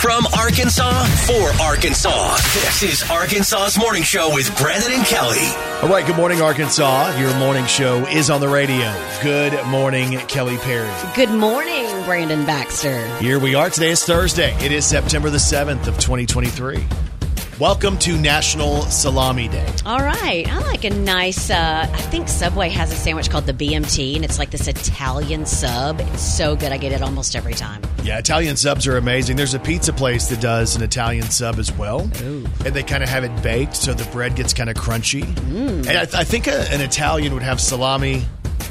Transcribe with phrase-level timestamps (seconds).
[0.00, 2.36] From Arkansas for Arkansas.
[2.54, 5.38] This is Arkansas's Morning Show with Brandon and Kelly.
[5.82, 7.18] All right, good morning, Arkansas.
[7.18, 8.94] Your morning show is on the radio.
[9.22, 10.88] Good morning, Kelly Perry.
[11.16, 13.06] Good morning, Brandon Baxter.
[13.16, 13.70] Here we are.
[13.70, 14.54] Today is Thursday.
[14.64, 16.86] It is September the 7th of 2023.
[17.60, 19.66] Welcome to National Salami Day.
[19.84, 20.46] All right.
[20.48, 24.24] I like a nice, uh, I think Subway has a sandwich called the BMT, and
[24.24, 26.00] it's like this Italian sub.
[26.00, 26.70] It's so good.
[26.70, 27.82] I get it almost every time.
[28.04, 29.36] Yeah, Italian subs are amazing.
[29.36, 32.08] There's a pizza place that does an Italian sub as well.
[32.22, 32.46] Ooh.
[32.64, 35.24] And they kind of have it baked so the bread gets kind of crunchy.
[35.24, 35.78] Mm.
[35.78, 38.22] And I, th- I think a, an Italian would have salami,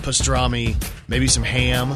[0.02, 1.94] pastrami, maybe some ham.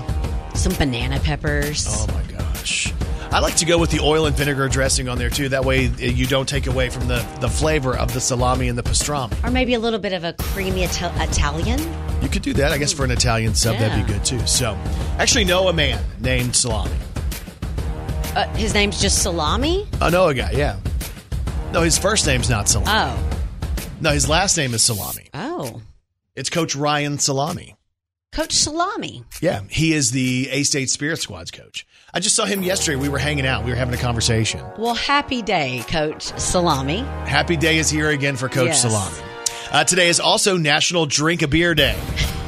[0.55, 1.85] Some banana peppers.
[1.87, 2.93] Oh my gosh.
[3.33, 5.47] I like to go with the oil and vinegar dressing on there too.
[5.49, 8.77] That way uh, you don't take away from the, the flavor of the salami and
[8.77, 9.41] the pastrami.
[9.41, 11.79] Or maybe a little bit of a creamy Ital- Italian.
[12.21, 13.77] You could do that, I guess, for an Italian sub.
[13.77, 14.45] That'd be good too.
[14.45, 14.73] So,
[15.17, 16.91] actually, know a man named Salami.
[18.35, 19.87] Uh, his name's just Salami?
[20.01, 20.77] I know a guy, yeah.
[21.71, 22.91] No, his first name's not Salami.
[22.91, 23.29] Oh.
[24.01, 25.29] no, his last name is Salami.
[25.33, 25.81] Oh.
[26.35, 27.75] It's Coach Ryan Salami.
[28.33, 29.23] Coach Salami.
[29.41, 31.85] Yeah, he is the A State Spirit Squad's coach.
[32.13, 32.97] I just saw him yesterday.
[32.97, 33.63] We were hanging out.
[33.63, 34.61] We were having a conversation.
[34.77, 36.99] Well, happy day, Coach Salami.
[37.25, 38.81] Happy day is here again for Coach Yes.
[38.81, 39.15] Salami.
[39.71, 41.97] Uh, today is also National Drink a Beer Day.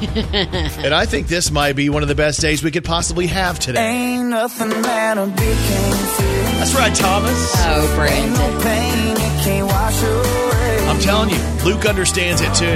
[0.14, 3.58] and I think this might be one of the best days we could possibly have
[3.58, 3.80] today.
[4.16, 6.58] Ain't nothing that a beer can't.
[6.58, 7.52] That's right, Thomas.
[7.56, 8.62] Oh, Ain't no Brandon.
[8.62, 10.86] pain it can't wash away.
[10.88, 12.74] I'm telling you, Luke understands it too.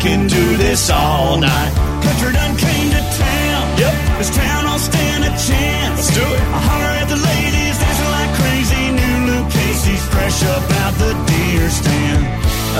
[0.00, 1.72] Can do this all night.
[2.00, 3.64] Country done came to town.
[3.76, 3.94] Yep.
[4.16, 5.96] This town will stand a chance.
[6.00, 6.40] Let's do it.
[6.40, 8.82] I holler at the ladies, dancing like crazy.
[8.96, 12.22] New Luke Casey's fresh up out the deer stand.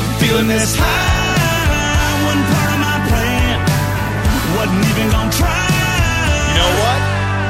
[0.01, 2.25] I'm feeling this high.
[2.25, 3.57] Wasn't part of my plan.
[4.57, 5.61] Wasn't even gonna try.
[6.49, 7.01] You know what?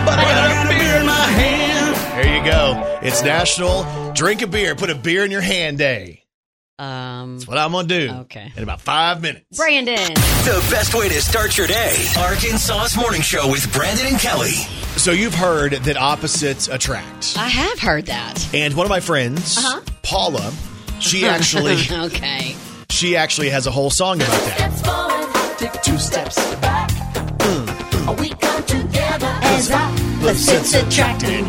[0.03, 1.91] But But I got a beer in my hand.
[2.19, 2.99] There you go.
[3.07, 6.25] It's National Drink a Beer, Put a Beer in Your Hand Day.
[6.81, 8.15] Um, That's what I'm going to do.
[8.23, 8.53] Okay.
[8.57, 9.57] In about five minutes.
[9.59, 9.97] Brandon.
[10.15, 11.95] The best way to start your day.
[12.19, 14.53] Arkansas's Morning Show with Brandon and Kelly.
[14.97, 17.35] So you've heard that opposites attract.
[17.37, 18.55] I have heard that.
[18.55, 19.83] And one of my friends, Uh-huh.
[20.03, 20.53] Paula,
[21.01, 22.57] she actually okay.
[22.89, 24.73] she actually has a whole song about that.
[24.73, 26.91] steps forward, take two steps back.
[28.19, 31.47] We come together as opposites attracting.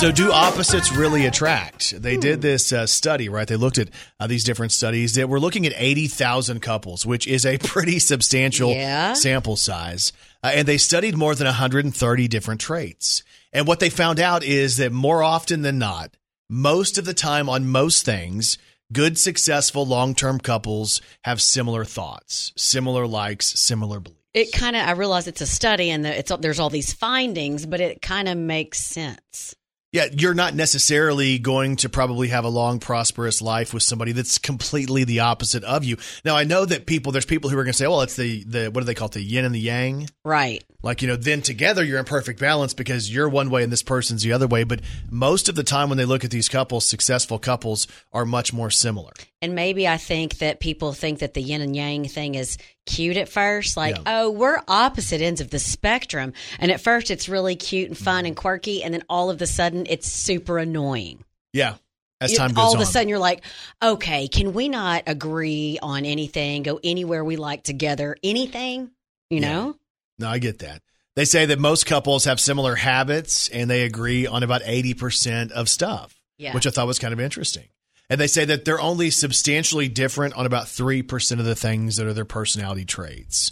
[0.00, 2.02] So do opposites really attract?
[2.02, 3.48] They did this uh, study, right?
[3.48, 3.88] They looked at
[4.20, 8.70] uh, these different studies that were looking at 80,000 couples, which is a pretty substantial
[8.70, 9.14] Yeah.
[9.14, 10.12] sample size.
[10.42, 13.22] Uh, and they studied more than 130 different traits.
[13.52, 16.14] And what they found out is that more often than not,
[16.50, 18.58] most of the time on most things,
[18.92, 24.20] good, successful, long term couples have similar thoughts, similar likes, similar beliefs.
[24.34, 27.64] It kind of, I realize it's a study and the, it's there's all these findings,
[27.64, 29.54] but it kind of makes sense.
[29.94, 34.38] Yeah, you're not necessarily going to probably have a long, prosperous life with somebody that's
[34.38, 35.98] completely the opposite of you.
[36.24, 38.42] Now, I know that people, there's people who are going to say, well, it's the,
[38.42, 39.12] the, what do they call it?
[39.12, 40.08] The yin and the yang.
[40.24, 40.64] Right.
[40.82, 43.84] Like, you know, then together you're in perfect balance because you're one way and this
[43.84, 44.64] person's the other way.
[44.64, 44.80] But
[45.12, 48.70] most of the time when they look at these couples, successful couples are much more
[48.70, 49.12] similar.
[49.40, 53.16] And maybe I think that people think that the yin and yang thing is cute
[53.16, 53.76] at first.
[53.76, 54.02] Like, Yeah.
[54.22, 56.32] oh, we're opposite ends of the spectrum.
[56.58, 58.26] And at first it's really cute and fun mm-hmm.
[58.28, 58.82] and quirky.
[58.82, 61.24] And then all of a sudden it's super annoying.
[61.52, 61.74] Yeah.
[62.20, 62.76] As time goes all on.
[62.76, 63.42] of a sudden you're like,
[63.82, 68.90] okay, can we not agree on anything, go anywhere we like together, anything?
[69.30, 69.52] You Yeah.
[69.52, 69.76] know?
[70.18, 70.80] No, I get that.
[71.16, 75.68] They say that most couples have similar habits and they agree on about 80% of
[75.68, 76.54] stuff, Yeah.
[76.54, 77.64] which I thought was kind of interesting.
[78.10, 82.06] And they say that they're only substantially different on about 3% of the things that
[82.06, 83.50] are their personality traits.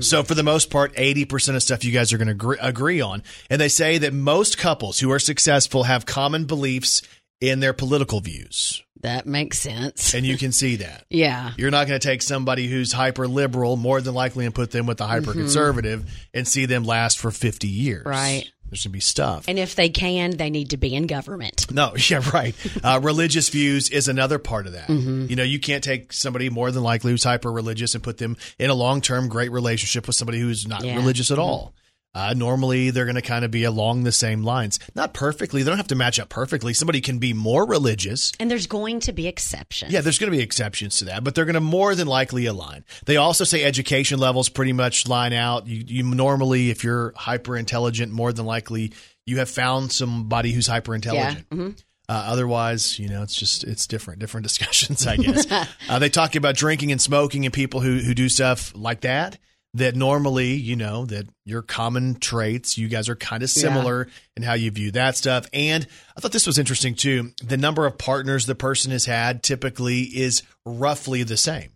[0.00, 3.00] So, for the most part, 80% of stuff you guys are going to agree, agree
[3.00, 3.22] on.
[3.48, 7.02] And they say that most couples who are successful have common beliefs
[7.40, 8.82] in their political views.
[9.02, 10.14] That makes sense.
[10.14, 11.04] And you can see that.
[11.10, 11.52] Yeah.
[11.56, 14.86] You're not going to take somebody who's hyper liberal, more than likely, and put them
[14.86, 18.00] with the hyper conservative and see them last for 50 years.
[18.00, 18.08] Mm-hmm.
[18.08, 18.52] Right.
[18.72, 19.44] There's going to be stuff.
[19.48, 21.70] And if they can, they need to be in government.
[21.70, 22.54] no, yeah, right.
[22.82, 24.88] Uh, religious views is another part of that.
[24.88, 25.26] Mm-hmm.
[25.28, 28.38] You know, you can't take somebody more than likely who's hyper religious and put them
[28.58, 30.96] in a long term great relationship with somebody who's not Yeah.
[30.96, 31.74] religious at all.
[32.14, 34.78] Uh, normally, they're going to kind of be along the same lines.
[34.94, 35.62] Not perfectly.
[35.62, 36.74] They don't have to match up perfectly.
[36.74, 39.92] Somebody can be more religious And there's going to be exceptions.
[39.92, 42.44] Yeah, there's going to be exceptions to that, but they're going to more than likely
[42.46, 42.84] align.
[43.06, 45.66] They also say education levels pretty much line out.
[45.66, 48.92] You, you normally, if you're hyper intelligent, more than likely
[49.24, 50.96] you have found somebody who's hyper Yeah.
[50.96, 51.50] intelligent.
[51.50, 51.78] Mhm.
[52.08, 55.46] Uh, otherwise, you know, it's just it's different, different discussions, I guess.
[55.88, 59.38] uh, they talk about drinking and smoking and people who who do stuff like that.
[59.74, 64.42] That normally, you know, that your common traits, you guys are kind of similar in
[64.42, 65.46] how you view that stuff.
[65.54, 67.30] And I thought this was interesting too.
[67.42, 71.70] The number of partners the person has had typically is roughly the same.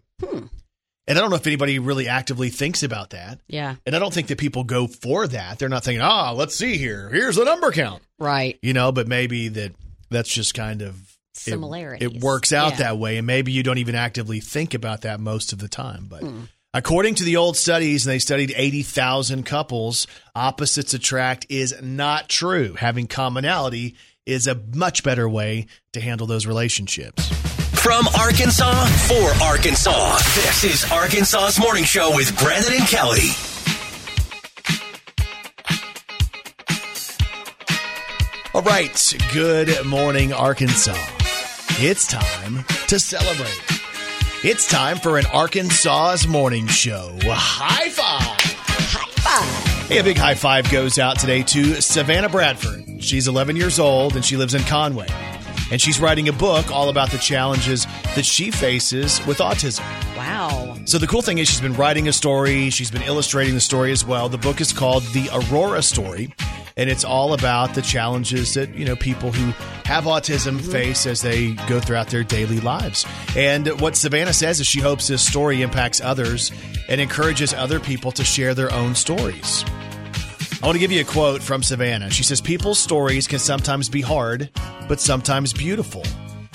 [1.09, 3.39] And I don't know if anybody really actively thinks about that.
[3.47, 3.77] Yeah.
[3.87, 5.59] And I don't think that people go for that.
[5.59, 7.09] They're not thinking, ah, let's see here.
[7.11, 8.03] Here's the number count.
[8.19, 8.59] Right.
[8.61, 9.73] You know, but maybe that
[10.11, 10.97] that's just kind of
[11.47, 11.55] it-
[12.03, 12.77] It, works out Yeah.
[12.79, 13.19] that way.
[13.19, 16.07] And maybe you don't even actively think about that most of the time.
[16.11, 16.41] But Hmm.
[16.77, 22.75] According to the old studies, and they studied 80,000 couples, opposites attract is not true.
[22.75, 23.97] Having commonality
[24.27, 27.29] is a much better way to handle those relationships.
[27.81, 30.19] From Arkansas for Arkansas.
[30.35, 33.31] This is Arkansas's Morning Show with Brandon and Kelly.
[38.53, 39.15] All right.
[39.33, 40.97] Good morning, Arkansas.
[41.79, 43.76] It's time to celebrate.
[44.49, 47.19] It's time for an Arkansas's morning show.
[47.25, 49.89] High five.
[49.89, 53.03] Hey, a big high five goes out today to Savannah Bradford.
[53.03, 55.09] She's 11 years old and she lives in Conway.
[55.73, 59.81] And she's writing a book all about the challenges that she faces with autism.
[60.17, 60.79] Wow.
[60.85, 63.91] So the cool thing is she's been writing a story, she's been illustrating the story
[63.91, 64.29] as well.
[64.29, 66.33] The book is called The Aurora Story,
[66.77, 69.51] and it's all about the challenges that, you know, people who
[69.85, 70.71] have autism mm-hmm.
[70.71, 73.07] face as they go throughout their daily lives.
[73.35, 76.53] And what Savannah says is she hopes this story impacts others
[76.89, 79.65] and encourages other people to share their own stories.
[80.63, 82.11] I want to give you a quote from Savannah.
[82.11, 84.51] She says, People's stories can sometimes be hard,
[84.87, 86.03] but sometimes beautiful.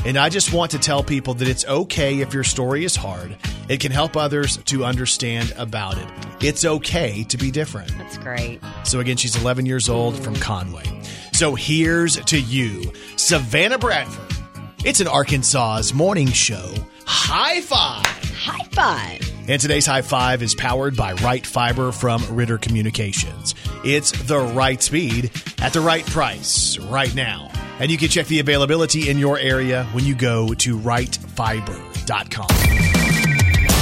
[0.04, 3.36] And I just want to tell people that it's okay if your story is hard.
[3.70, 6.08] It can help others to understand about it.
[6.42, 7.96] It's okay to be different.
[7.98, 8.60] That's great.
[8.84, 10.86] So again, she's 11 years old from Conway.
[11.34, 14.36] So here's to you, Savannah Bradford.
[14.84, 16.74] It's an Arkansas's morning show.
[17.06, 18.06] High five.
[18.34, 19.32] High five.
[19.48, 23.54] And today's high five is powered by Right Fiber from Ritter Communications.
[23.84, 25.30] It's the right speed
[25.62, 27.52] at the right price right now.
[27.82, 32.48] And you can check the availability in your area when you go to rightfiber.com.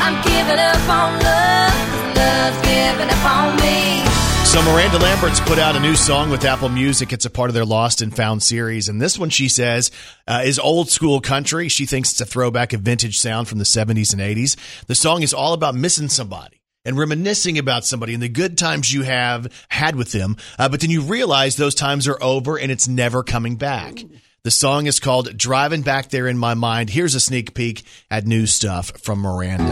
[0.00, 4.06] I'm giving up on love, 'cause love's giving up on me.
[4.46, 7.12] So Miranda Lambert's put out a new song with Apple Music.
[7.12, 9.90] It's a part of their Lost and Found series, and this one she says
[10.26, 11.68] uh, is old school country.
[11.68, 14.56] She thinks it's a throwback of vintage sound from the '70s and '80s.
[14.86, 16.55] The song is all about missing somebody
[16.86, 20.80] and reminiscing about somebody and the good times you have had with them, uh, but
[20.80, 24.02] then you realize those times are over and it's never coming back.
[24.44, 28.26] The song is called "Driving Back There in My Mind." Here's a sneak peek at
[28.26, 29.64] new stuff from Miranda.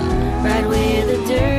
[0.42, 1.53] Right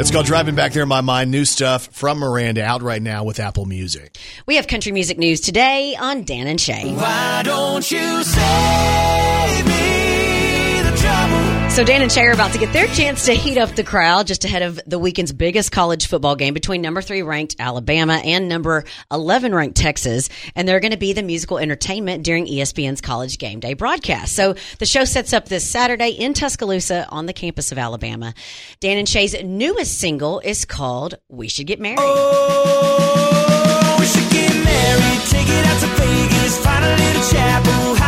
[0.00, 3.22] It's called "Driving Back There in My Mind." New stuff from Miranda out right now
[3.22, 4.16] with Apple Music.
[4.46, 6.94] We have country music news today on Dan and Shay.
[6.94, 9.79] Why don't you save me the trouble?
[11.80, 14.26] So Dan and Shay are about to get their chance to heat up the crowd
[14.26, 18.50] just ahead of the weekend's biggest college football game between number three ranked Alabama and
[18.50, 20.28] number 11 ranked Texas.
[20.54, 24.36] And they're going to be the musical entertainment during ESPN's college game day broadcast.
[24.36, 28.34] So the show sets up this Saturday in Tuscaloosa on the campus of Alabama.
[28.80, 31.98] Dan and Shay's newest single is called We Should Get Married.
[31.98, 37.99] Oh, we should get married, take it out to Vegas, find a little chapel,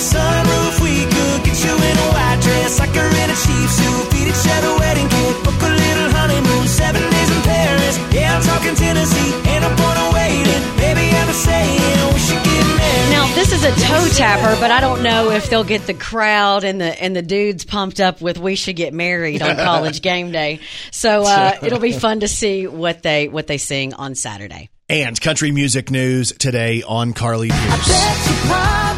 [0.00, 0.80] the sunroof.
[0.80, 4.28] We could get you in a white dress, like her in a cheap suit, feed
[4.32, 7.94] each other wedding cake, book a little honeymoon, seven days in Paris.
[8.12, 10.62] Yeah, I'm talking Tennessee, and I'm born waiting.
[10.80, 13.12] Baby, I'm just saying we should get married.
[13.12, 16.64] Now this is a toe tapper, but I don't know if they'll get the crowd
[16.64, 20.32] and the and the dudes pumped up with "We should get married" on college game
[20.32, 20.60] day.
[20.90, 24.70] So uh, it'll be fun to see what they what they sing on Saturday.
[24.88, 28.89] And country music news today on Carly Pearce.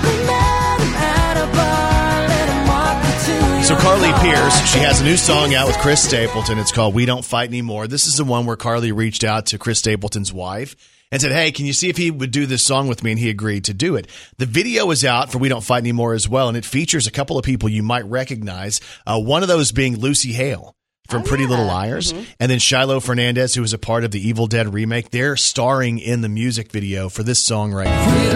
[3.72, 6.58] So Carly Pearce, she has a new song out with Chris Stapleton.
[6.58, 7.86] It's called We Don't Fight Anymore.
[7.86, 10.76] This is the one where Carly reached out to Chris Stapleton's wife
[11.10, 13.12] and said, Hey, can you see if he would do this song with me?
[13.12, 14.08] And he agreed to do it.
[14.36, 17.10] The video is out for We Don't Fight Anymore as well, and it features a
[17.10, 18.82] couple of people you might recognize.
[19.06, 20.76] Uh, one of those being Lucy Hale
[21.08, 24.48] from Pretty Little Liars, and then Shiloh Fernandez, who was a part of the Evil
[24.48, 25.08] Dead remake.
[25.12, 28.32] They're starring in the music video for this song right here.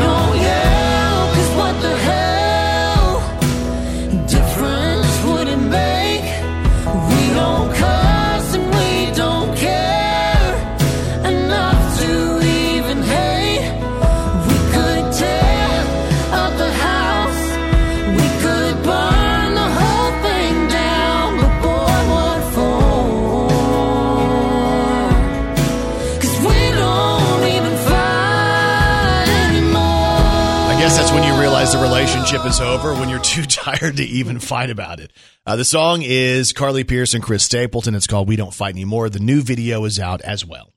[32.27, 35.13] Relationship is over, when you're too tired to even fight about it.
[35.47, 37.95] Uh, the song is Carly Pearce and Chris Stapleton.
[37.95, 39.09] It's called We Don't Fight Anymore.
[39.09, 40.73] The new video is out as well.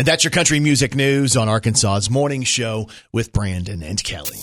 [0.00, 4.38] And that's your country music news on Arkansas's morning show with Brandon and Kelly.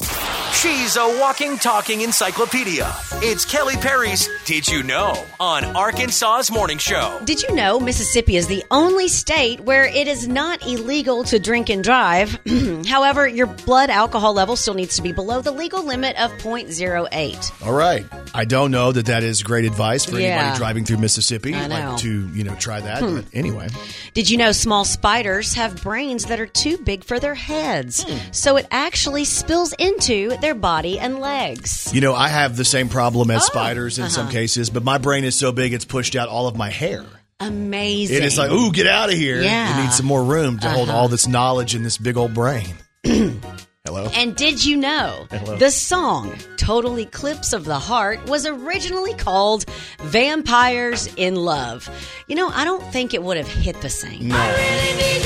[0.53, 2.91] She's a walking, talking encyclopedia.
[3.23, 7.19] It's Kelly Perry's Did You Know on Arkansas's Morning Show.
[7.25, 11.69] Did you know Mississippi is the only state where it is not illegal to drink
[11.69, 12.39] and drive?
[12.87, 17.65] However, your blood alcohol level still needs to be below the legal limit of 0.08.
[17.65, 18.05] All right.
[18.33, 20.27] I don't know that that is great advice for Yeah.
[20.39, 21.53] anybody driving through Mississippi.
[21.53, 21.75] I know.
[21.91, 23.03] like to, you know, try that.
[23.03, 23.15] Hmm.
[23.17, 23.67] But anyway,
[24.15, 28.05] Did you know small spiders have brains that are too big for their heads?
[28.31, 31.93] So it actually spills into their body and legs.
[31.93, 34.13] you know, I have the same problem Oh, as spiders in uh-huh.
[34.13, 37.05] some cases, but my brain is so big it's pushed out all of my hair.
[37.39, 38.17] Amazing.
[38.17, 39.41] It is like, ooh, get out of here.
[39.41, 39.69] Yeah.
[39.69, 39.79] Uh-huh.
[39.79, 42.75] It needs some more room to hold all this knowledge in this big old brain.
[43.87, 44.09] Hello?
[44.13, 45.55] And did you know Hello.
[45.55, 49.63] the song Total Eclipse of the Heart was originally called
[50.01, 51.89] Vampires in Love?
[52.27, 54.29] You know, I don't think it would have hit the same.
[54.33, 55.17] I really need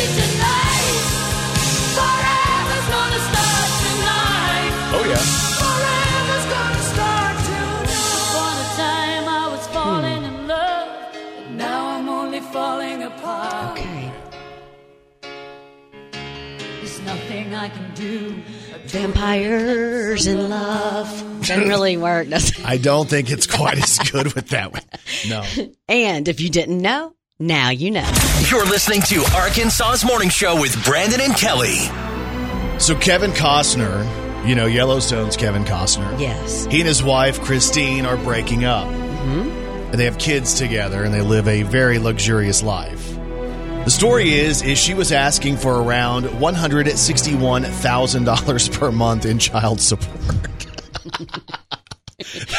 [17.52, 18.44] There's nothing I can do.
[18.86, 21.42] Vampires in Love.
[21.42, 22.66] Doesn't really work, does it?
[22.66, 24.84] I don't think it's quite as good with that one.
[25.28, 25.44] No.
[25.90, 28.10] And if you didn't know, now you know.
[28.50, 31.76] You're listening to Arkansas's Morning Show with Brandon and Kelly.
[32.80, 36.20] So Kevin Costner, you know Yellowstone's Kevin Costner.
[36.20, 36.66] Yes.
[36.66, 39.50] He and his wife Christine are breaking up, mm-hmm.
[39.92, 43.11] and they have kids together, and they live a very luxurious life.
[43.84, 48.92] The story is, is she was asking for around one hundred sixty-one thousand dollars per
[48.92, 50.68] month in child support.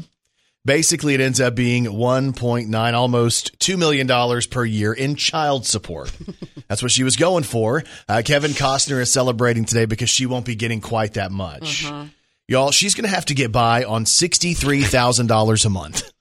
[0.68, 6.12] Basically, it ends up being 1.9, almost $2 million per year in child support.
[6.68, 7.84] That's what she was going for.
[8.06, 11.86] Uh, Kevin Costner is celebrating today because she won't be getting quite that much.
[11.86, 12.04] Uh-huh.
[12.48, 16.12] Y'all, she's going to have to get by on $63,000 a month,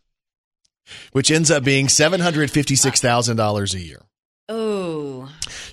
[1.12, 4.02] which ends up being $756,000 a year.
[4.50, 5.17] Ooh.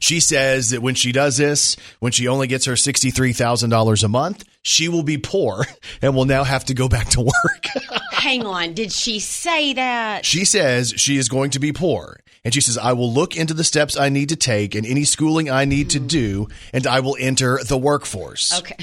[0.04, 4.44] She says that when she does this, when she only gets her $63,000 a month,
[4.60, 5.64] she will be poor
[6.02, 7.66] and will now have to go back to work.
[8.12, 8.74] Hang on.
[8.74, 10.26] Did she say that?
[10.26, 12.20] she says she is going to be poor.
[12.44, 15.04] And she says, I will look into the steps I need to take and any
[15.04, 18.58] schooling I need to do, and I will enter the workforce.
[18.58, 18.76] Okay.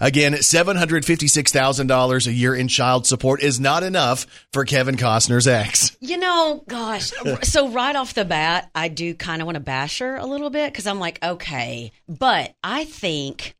[0.00, 5.96] Again, $756,000 a year in child support is not enough for Kevin Costner's ex.
[6.00, 7.12] You know, gosh.
[7.42, 10.50] So right off the bat, I do kind of want to bash her a little
[10.50, 13.54] bit because I'm like, okay, but I think.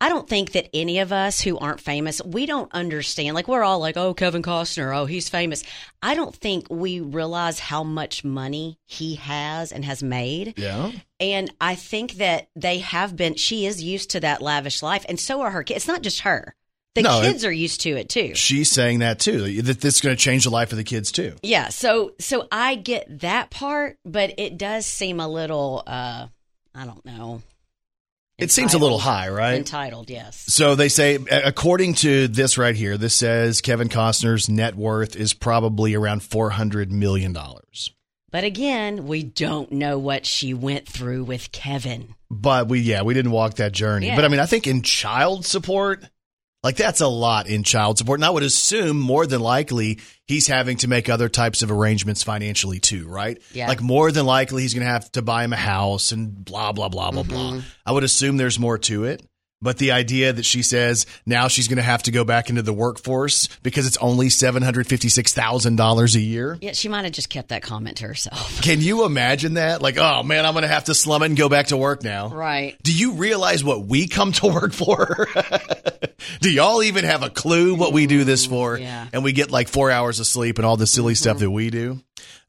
[0.00, 3.34] I don't think that any of us who aren't famous, we don't understand.
[3.34, 5.64] Like, we're all like, oh, Kevin Costner, oh, he's famous.
[6.00, 10.54] I don't think we realize how much money he has and has made.
[10.56, 10.92] Yeah.
[11.18, 15.18] And I think that they have been, she is used to that lavish life, and
[15.18, 15.78] so are her kids.
[15.78, 16.54] It's not just her,
[16.94, 18.34] the No, kids are used to it too.
[18.34, 21.12] She's saying that too, that this is going to change the life of the kids
[21.12, 21.34] too.
[21.42, 26.28] Yeah, so so I get that part, but it does seem a little uh
[26.74, 27.42] I don't know.
[28.38, 29.56] It seems a little high, right?
[29.56, 30.44] Entitled, yes.
[30.46, 35.34] So they say, according to this right here, this says Kevin Costner's net worth is
[35.34, 37.36] probably around $400 million.
[38.30, 42.14] But again, we don't know what she went through with Kevin.
[42.30, 44.06] But we, yeah, we didn't walk that journey.
[44.06, 44.16] Yeah.
[44.16, 46.04] But I mean, I think in child support,
[46.62, 48.18] Like that's a lot in child support.
[48.18, 52.24] And I would assume more than likely he's having to make other types of arrangements
[52.24, 53.40] financially too, right?
[53.52, 53.68] Yeah.
[53.68, 56.72] Like more than likely he's going to have to buy him a house and blah,
[56.72, 57.52] blah, blah, blah, blah.
[57.52, 57.60] Mm-hmm.
[57.86, 59.22] I would assume there's more to it.
[59.60, 62.62] But the idea that she says now she's going to have to go back into
[62.62, 66.58] the workforce because it's only $756,000 a year.
[66.60, 68.62] Yeah, she might have just kept that comment to herself.
[68.62, 69.82] Can you imagine that?
[69.82, 72.04] Like, oh man, I'm going to have to slum it and go back to work
[72.04, 72.28] now.
[72.28, 72.76] Right.
[72.82, 75.28] Do you realize what we come to work for?
[76.40, 78.78] do y'all even have a clue what we do this for?
[78.78, 79.08] Yeah.
[79.12, 81.46] And we get like four hours of sleep and all the silly stuff mm-hmm.
[81.46, 82.00] that we do.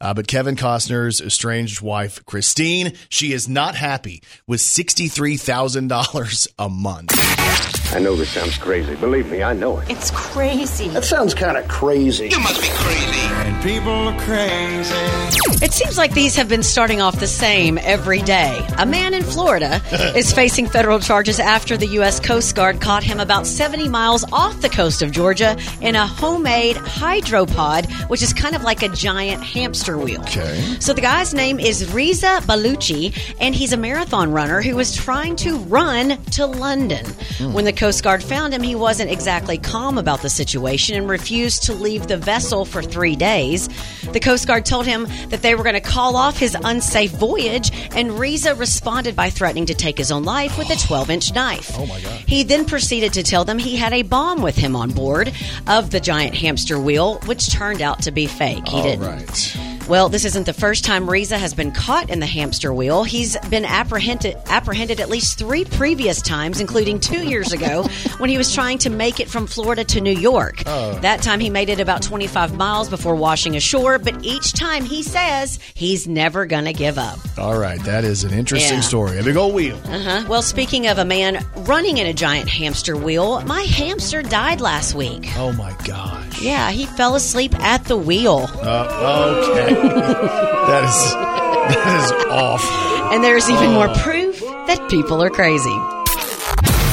[0.01, 7.78] Uh, but Kevin Costner's estranged wife, Christine, she is not happy with $63,000 a month.
[7.91, 8.95] I know this sounds crazy.
[8.95, 9.89] Believe me, I know it.
[9.89, 10.89] It's crazy.
[10.89, 12.29] That sounds kind of crazy.
[12.29, 13.19] You must be crazy.
[13.29, 15.65] And people are crazy.
[15.65, 18.63] It seems like these have been starting off the same every day.
[18.77, 19.81] A man in Florida
[20.15, 22.19] is facing federal charges after the U.S.
[22.19, 26.75] Coast Guard caught him about 70 miles off the coast of Georgia in a homemade
[26.75, 30.21] hydropod, which is kind of like a giant hamster wheel.
[30.21, 30.77] Okay.
[30.79, 35.35] So the guy's name is Reza Baluchi, and he's a marathon runner who was trying
[35.37, 37.05] to run to London.
[37.37, 37.53] Hmm.
[37.53, 41.63] When the Coast Guard found him, he wasn't exactly calm about the situation and refused
[41.63, 43.69] to leave the vessel for three days.
[44.11, 47.71] The Coast Guard told him that they were going to call off his unsafe voyage,
[47.95, 51.71] and Reza responded by threatening to take his own life with a 12 inch knife.
[51.75, 52.19] Oh my God.
[52.27, 55.31] He then proceeded to tell them he had a bomb with him on board
[55.65, 58.67] of the giant hamster wheel, which turned out to be fake.
[58.67, 59.05] He All didn't.
[59.05, 59.78] right.
[59.89, 63.03] Well, this isn't the first time Reza has been caught in the hamster wheel.
[63.03, 67.83] He's been apprehended apprehended at least three previous times, including two years ago
[68.19, 70.63] when he was trying to make it from Florida to New York.
[70.65, 75.01] That time he made it about 25 miles before washing ashore, but each time he
[75.01, 77.17] says he's never going to give up.
[77.39, 77.79] All right.
[77.83, 78.81] That is an interesting Yeah.
[78.81, 79.17] story.
[79.17, 79.79] A big old wheel.
[79.85, 80.23] Uh-huh.
[80.29, 84.93] Well, speaking of a man running in a giant hamster wheel, my hamster died last
[84.93, 85.27] week.
[85.35, 86.41] Oh my gosh.
[86.43, 88.47] Yeah, he fell asleep at the wheel.
[88.61, 89.78] Uh, okay.
[89.81, 93.13] That is that is awful.
[93.13, 93.95] And there's even more oh.
[93.95, 95.77] proof that people are crazy.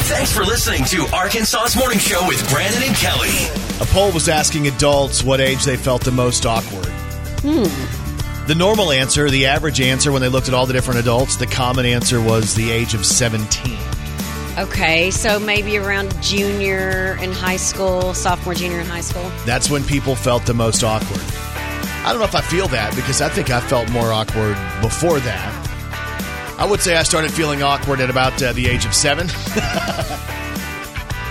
[0.07, 3.29] Thanks for listening to Arkansas's Morning Show with Brandon and Kelly.
[3.81, 6.87] A poll was asking adults what age they felt the most awkward.
[7.43, 8.47] Hmm.
[8.47, 11.45] The normal answer, the average answer when they looked at all the different adults, the
[11.45, 13.77] common answer was the age of 17.
[14.57, 19.29] Okay, so maybe around junior in high school, sophomore, junior in high school.
[19.45, 21.21] That's when people felt the most awkward.
[22.07, 25.19] I don't know if I feel that because I think I felt more awkward before
[25.19, 26.55] that.
[26.57, 29.27] I would say I started feeling awkward at about uh, the age of seven.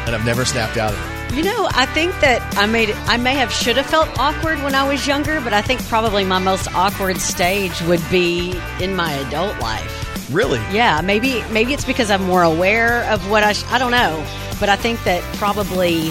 [0.05, 1.35] and I've never snapped out of it.
[1.35, 4.75] You know, I think that I made I may have should have felt awkward when
[4.75, 9.11] I was younger, but I think probably my most awkward stage would be in my
[9.15, 10.31] adult life.
[10.31, 10.59] Really?
[10.73, 14.23] Yeah, maybe maybe it's because I'm more aware of what I sh- I don't know,
[14.61, 16.11] but I think that probably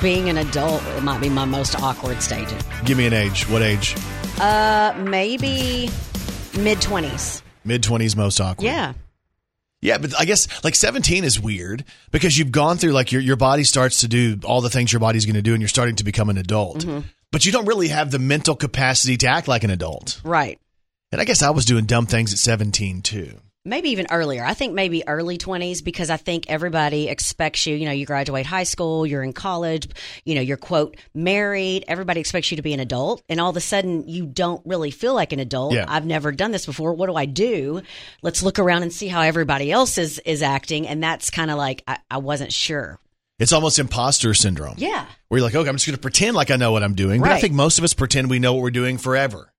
[0.00, 2.48] being an adult it might be my most awkward stage.
[2.84, 3.48] Give me an age.
[3.48, 3.96] What age?
[4.40, 5.90] Uh, maybe
[6.58, 7.42] mid twenties.
[7.66, 8.64] Mid 20s, most awkward.
[8.64, 8.92] Yeah.
[9.82, 13.36] Yeah, but I guess like 17 is weird because you've gone through like your your
[13.36, 15.96] body starts to do all the things your body's going to do and you're starting
[15.96, 16.78] to become an adult.
[16.78, 17.00] Mm-hmm.
[17.32, 20.20] But you don't really have the mental capacity to act like an adult.
[20.24, 20.58] Right.
[21.12, 23.38] And I guess I was doing dumb things at 17 too.
[23.66, 24.44] Maybe even earlier.
[24.44, 28.46] I think maybe early 20s because I think everybody expects you, you know, you graduate
[28.46, 29.88] high school, you're in college,
[30.24, 33.56] you know, you're quote married, everybody expects you to be an adult and all of
[33.56, 35.74] a sudden you don't really feel like an adult.
[35.74, 35.84] Yeah.
[35.88, 36.94] I've never done this before.
[36.94, 37.82] What do I do?
[38.22, 41.58] Let's look around and see how everybody else is is acting and that's kind of
[41.58, 43.00] like I, I wasn't sure.
[43.38, 44.76] It's almost imposter syndrome.
[44.78, 45.06] Yeah.
[45.28, 47.20] Where you're like, okay, I'm just going to pretend like I know what I'm doing.
[47.20, 49.52] But I think most of us pretend we know what we're doing forever.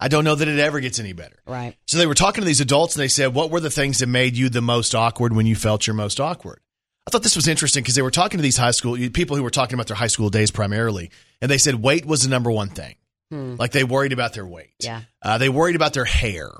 [0.00, 1.36] I don't know that it ever gets any better.
[1.46, 1.76] Right.
[1.86, 4.06] So they were talking to these adults and they said, What were the things that
[4.06, 6.60] made you the most awkward when you felt your most awkward?
[7.06, 9.42] I thought this was interesting because they were talking to these high school people who
[9.42, 11.10] were talking about their high school days primarily.
[11.40, 12.96] And they said weight was the number one thing.
[13.32, 14.74] Like they worried about their weight.
[14.80, 15.02] Yeah.
[15.22, 16.50] Uh, they worried about their hair.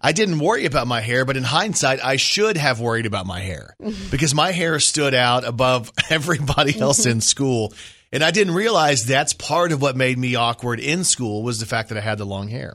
[0.00, 3.40] I didn't worry about my hair, but in hindsight, I should have worried about my
[3.40, 3.74] hair
[4.10, 7.72] because my hair stood out above everybody else in school.
[8.10, 11.66] And I didn't realize that's part of what made me awkward in school was the
[11.66, 12.74] fact that I had the long hair.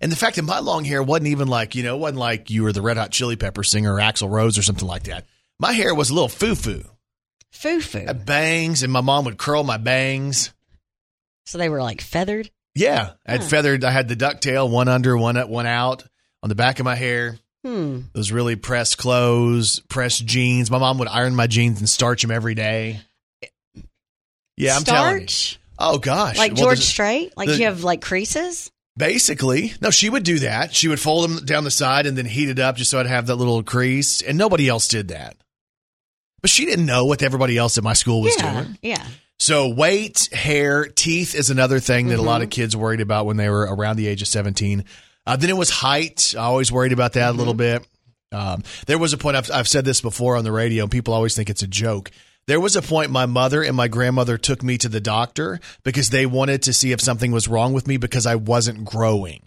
[0.00, 2.50] And the fact that my long hair wasn't even like, you know, it wasn't like
[2.50, 5.24] you were the Red Hot Chili Pepper singer or Axl Rose or something like that.
[5.58, 6.84] My hair was a little foo foo.
[7.50, 8.06] Foo foo.
[8.12, 10.52] Bangs, and my mom would curl my bangs.
[11.46, 12.50] So they were like feathered.
[12.74, 13.84] Yeah, I had feathered.
[13.84, 16.04] I had the ducktail, one under, one up, one out
[16.42, 17.38] on the back of my hair.
[17.64, 18.00] Hmm.
[18.12, 20.70] Those really pressed clothes, pressed jeans.
[20.70, 23.00] My mom would iron my jeans and starch them every day.
[24.56, 25.28] Yeah, I'm telling you.
[25.28, 25.60] Starch?
[25.78, 27.36] Oh gosh, Like Well, George Strait?
[27.36, 28.70] Like the- you have like creases?
[28.98, 30.74] Basically, no, she would do that.
[30.74, 33.06] She would fold them down the side and then heat it up just so I'd
[33.06, 34.22] have that little crease.
[34.22, 35.36] And nobody else did that.
[36.40, 38.78] but she didn't know what everybody else at my school was Yeah, doing.
[38.80, 39.04] yeah.
[39.38, 43.36] So weight, hair, teeth is another thing that a lot of kids worried about when
[43.36, 44.84] they were around the age of 17.
[45.26, 46.34] Uh, then it was height.
[46.38, 47.86] I always worried about that a little bit.
[48.32, 51.12] Um, there was a point, I've, I've said this before on the radio, and people
[51.12, 52.10] always think it's a joke.
[52.46, 56.10] There was a point my mother and my grandmother took me to the doctor because
[56.10, 59.42] they wanted to see if something was wrong with me because I wasn't growing.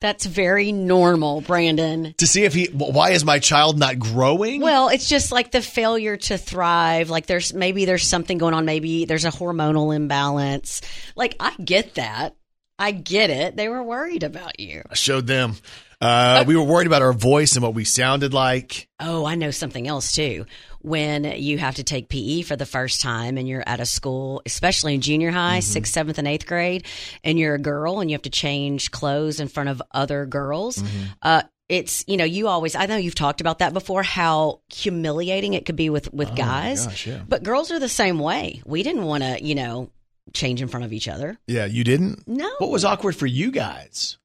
[0.00, 2.14] That's very normal, Brandon.
[2.18, 4.60] To see if he, why is my child not growing?
[4.60, 7.10] Well, it's just like the failure to thrive.
[7.10, 8.64] Like there's maybe there's something going on.
[8.64, 10.80] Maybe there's a hormonal imbalance.
[11.16, 12.36] Like I get that.
[12.78, 13.56] I get it.
[13.56, 14.82] They were worried about you.
[14.88, 15.56] I showed them.
[16.00, 18.88] Uh, we were worried about our voice and what we sounded like.
[19.00, 20.44] Oh, I know something else too.
[20.84, 24.42] When you have to take PE for the first time and you're at a school,
[24.44, 26.84] especially in junior high, sixth, seventh, and eighth grade,
[27.24, 30.84] and you're a girl and you have to change clothes in front of other girls,
[31.22, 35.54] uh, it's you know you always I know you've talked about that before how humiliating
[35.54, 37.22] it could be with with guys, gosh, yeah.
[37.26, 38.60] but girls are the same way.
[38.66, 39.90] We didn't want to you know
[40.32, 41.38] change in front of each other.
[41.46, 42.26] Yeah, you didn't?
[42.28, 42.50] No.
[42.58, 44.18] What was awkward for you guys?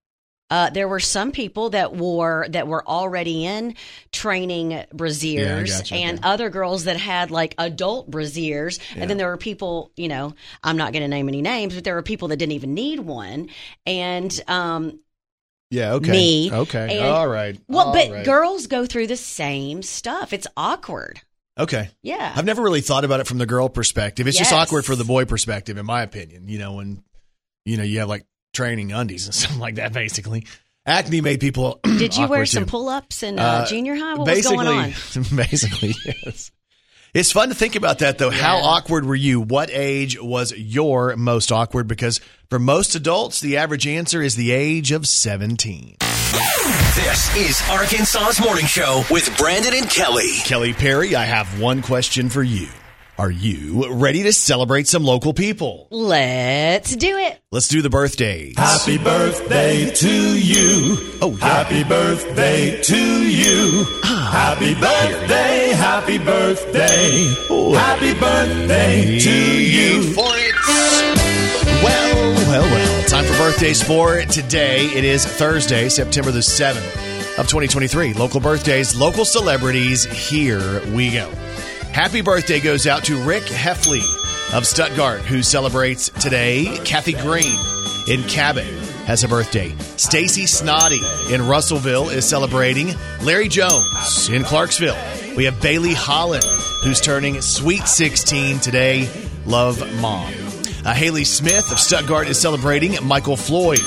[0.49, 3.75] Uh, there were some people that wore that were already in
[4.11, 6.27] training brasiers, Yeah, gotcha, and okay.
[6.27, 9.91] other girls that had like adult brasiers, and then there were people.
[9.95, 10.33] You know,
[10.63, 12.99] I'm not going to name any names, but there were people that didn't even need
[12.99, 13.49] one,
[13.85, 14.99] and um,
[15.69, 16.11] Yeah, okay.
[16.11, 16.51] Me.
[16.51, 16.97] Okay.
[16.97, 17.59] And- All right.
[17.67, 18.25] well, All but right.
[18.25, 20.33] girls go through the same stuff.
[20.33, 21.21] It's awkward.
[21.59, 21.89] Okay.
[22.01, 22.33] Yeah.
[22.35, 24.27] I've never really thought about it from the girl perspective.
[24.27, 26.47] It's just awkward for the boy perspective, in my opinion.
[26.47, 27.03] You know, when
[27.65, 29.93] you know you have like training undies and stuff like that.
[29.93, 30.45] Basically,
[30.85, 31.79] acne made people.
[31.83, 34.15] Did you wear some pull-ups in uh, Uh, junior high?
[34.15, 34.89] What was going on?
[35.35, 36.51] basically, yes.
[37.11, 38.29] It's fun to think about that though.
[38.29, 39.41] How awkward were you?
[39.41, 41.87] What age was your most awkward?
[41.87, 45.97] Because for most adults, the average answer is the age of 17.
[46.95, 50.29] This is Arkansas's Morning Show with Brandon and Kelly.
[50.43, 52.67] Kelly Perry, I have one question for you.
[53.19, 55.89] Are you ready to celebrate some local people?
[55.91, 57.37] Let's do it.
[57.51, 58.57] Let's do the birthdays.
[58.57, 60.95] Happy birthday to you.
[61.21, 61.45] Oh, yeah.
[61.45, 63.83] Happy birthday to you.
[64.05, 64.55] Ah.
[64.55, 67.35] Happy birthday, happy birthday.
[67.75, 70.13] Happy birthday to you.
[70.13, 70.55] for it.
[71.83, 73.03] Well, well, well.
[73.03, 74.85] Time for birthdays for today.
[74.85, 78.13] It is Thursday, September the 7th of 2023.
[78.13, 80.05] Local birthdays, local celebrities.
[80.05, 81.29] Here we go.
[81.99, 83.99] Happy birthday goes out to Rick Heffley
[84.55, 86.79] of Stuttgart, who celebrates today.
[86.85, 87.59] Kathy Green
[88.07, 88.63] in Cabot
[89.03, 89.75] has a birthday.
[89.97, 91.01] Stacy Snoddy
[91.33, 92.95] in Russellville is celebrating.
[93.21, 94.95] Larry Jones in Clarksville.
[95.35, 96.45] We have Bailey Holland,
[96.85, 99.09] who's turning sweet 16 today.
[99.45, 100.33] Love mom.
[100.85, 102.95] Uh, Haley Smith of Stuttgart is celebrating.
[103.03, 103.81] Michael Floyd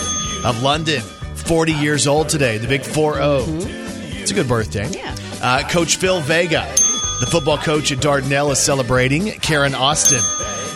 [0.44, 2.58] of London, 40 years old today.
[2.58, 3.44] The big 4 0.
[3.48, 4.86] It's a good birthday.
[4.90, 5.16] Yeah.
[5.40, 6.70] Uh, coach Phil Vega,
[7.22, 9.30] the football coach at Dardanelle, is celebrating.
[9.34, 10.18] Karen Austin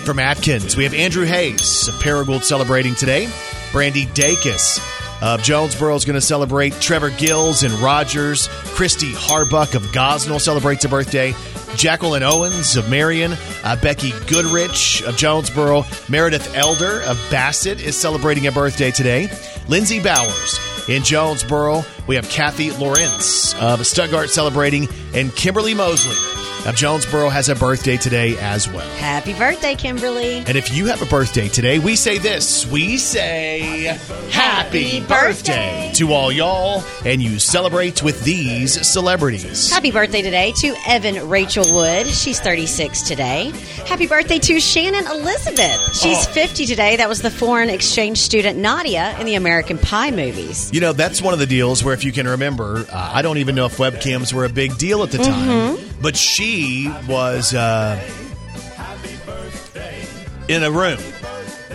[0.04, 0.76] from Atkins.
[0.76, 3.28] We have Andrew Hayes of Paragould celebrating today.
[3.72, 4.78] Brandy Dacus
[5.20, 6.72] of Jonesboro is going to celebrate.
[6.74, 8.46] Trevor Gills and Rogers.
[8.76, 11.34] Christy Harbuck of Gosnell celebrates a birthday.
[11.74, 13.32] Jacqueline Owens of Marion.
[13.64, 15.84] Uh, Becky Goodrich of Jonesboro.
[16.08, 19.28] Meredith Elder of Bassett is celebrating a birthday today.
[19.66, 21.84] Lindsay Bowers in Jonesboro.
[22.06, 24.88] We have Kathy Lawrence of Stuttgart celebrating.
[25.14, 26.16] And Kimberly Mosley
[26.66, 28.88] of Jonesboro has a birthday today as well.
[28.96, 30.38] Happy birthday, Kimberly.
[30.38, 32.66] And if you have a birthday today, we say this.
[32.66, 33.96] We say
[34.30, 39.70] happy birthday to all y'all, and you celebrate with these celebrities.
[39.70, 42.06] Happy birthday today to Evan Rachel Wood.
[42.06, 43.52] She's 36 today.
[43.86, 45.94] Happy birthday to Shannon Elizabeth.
[45.96, 46.30] She's Oh.
[46.32, 46.96] 50 today.
[46.96, 50.68] That was the foreign exchange student Nadia in the American Pie movies.
[50.72, 53.38] You know, that's one of the deals where, if you can remember, uh, I don't
[53.38, 58.00] even know if webcams were a big deal at the time, but she was uh,
[60.48, 60.98] in a room.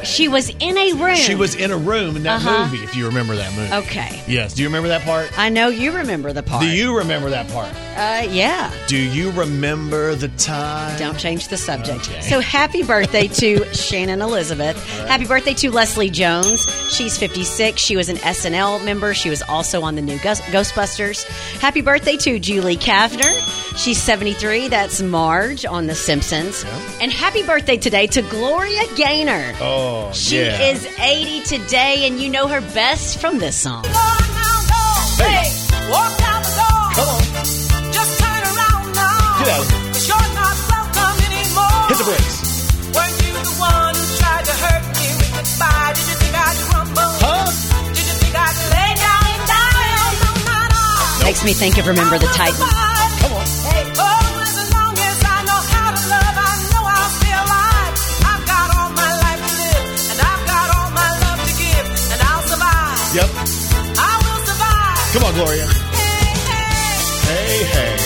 [0.03, 1.15] She was in a room.
[1.15, 2.65] She was in a room in that Uh-huh.
[2.65, 3.73] movie, if you remember that movie.
[3.87, 4.21] Okay.
[4.27, 4.53] Yes.
[4.53, 5.29] Do you remember that part?
[5.37, 6.61] I know you remember the part.
[6.63, 7.69] Do you remember that part?
[7.97, 8.71] Uh, yeah.
[8.87, 10.97] Do you remember the time?
[10.97, 12.09] Don't change the subject.
[12.09, 12.21] Okay.
[12.21, 14.77] So happy birthday to Shannon Elizabeth.
[15.07, 16.65] Happy birthday to Leslie Jones.
[16.89, 17.79] She's 56.
[17.79, 19.13] She was an SNL member.
[19.13, 21.23] She was also on the new Ghost- Ghostbusters.
[21.59, 23.31] Happy birthday to Julie Kavner.
[23.77, 24.67] She's 73.
[24.69, 26.65] That's Marge on The Simpsons.
[27.01, 29.53] And happy birthday today to Gloria Gaynor.
[29.61, 30.69] Oh, Oh, she yeah.
[30.69, 33.83] is 80 today, and you know her best from this song.
[35.17, 35.49] Hey.
[35.89, 36.85] Walk down the door.
[36.93, 37.21] Come on.
[37.89, 39.41] Just turn around now.
[39.41, 39.65] Get out.
[39.89, 41.81] Cause you're not welcome anymore.
[41.89, 42.37] Hit the brakes.
[42.93, 45.93] Weren't you the one who tried to hurt me with goodbye?
[45.97, 47.11] Did you think I'd crumble?
[47.17, 47.49] Huh?
[47.89, 49.81] Did you think I'd lay down and die?
[50.21, 51.25] No, not all.
[51.25, 52.90] Makes me think of Remember the Titans.
[65.31, 65.65] On, Gloria.
[67.27, 67.97] Hey, hey.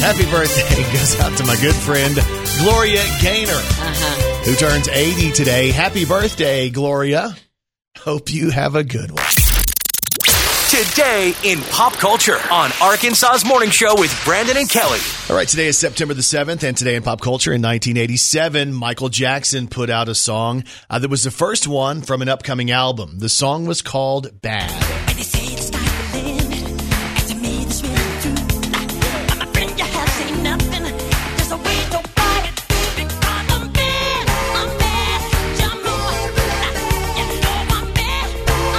[0.00, 2.14] Happy birthday goes out to my good friend,
[2.62, 4.44] Gloria Gaynor, Uh-huh.
[4.44, 5.70] who turns 80 today.
[5.70, 7.36] Happy birthday, Gloria.
[7.98, 9.24] Hope you have a good one.
[10.70, 15.00] Today in pop culture on Arkansas's Morning Show with Brandon and Kelly.
[15.28, 19.08] All right, today is September the 7th, and today in pop culture in 1987, Michael
[19.08, 23.18] Jackson put out a song uh, that was the first one from an upcoming album.
[23.18, 25.07] The song was called Bad.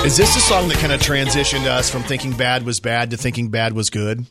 [0.10, 3.18] Is this a song that kind of transitioned us from thinking bad was bad to
[3.18, 4.26] thinking bad was good?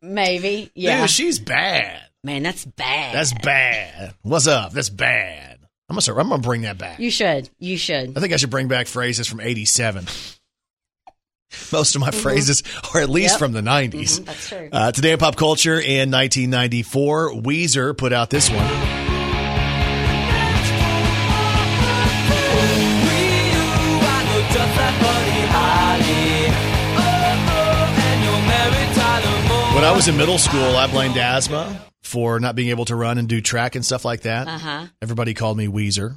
[0.00, 0.70] Maybe.
[0.76, 1.00] Yeah.
[1.00, 2.00] Dude, she's bad.
[2.22, 3.12] Man, that's bad.
[3.12, 4.14] That's bad.
[4.22, 4.70] What's up?
[4.72, 5.58] That's bad.
[5.88, 7.00] I'm gonna start, I'm gonna bring that back.
[7.00, 7.50] You should.
[7.58, 8.16] You should.
[8.16, 10.06] I think I should bring back phrases from '87.
[11.72, 12.62] Most of my phrases
[12.94, 13.38] are at least Yep.
[13.40, 14.20] from the '90s.
[14.20, 14.68] Mhm, that's true.
[14.70, 19.03] Uh, today in pop culture in 1994, Weezer put out this one.
[29.74, 33.18] When I was in middle school, I blamed asthma for not being able to run
[33.18, 34.46] and do track and stuff like that.
[34.46, 34.86] Uh-huh.
[35.02, 36.16] Everybody called me Weezer.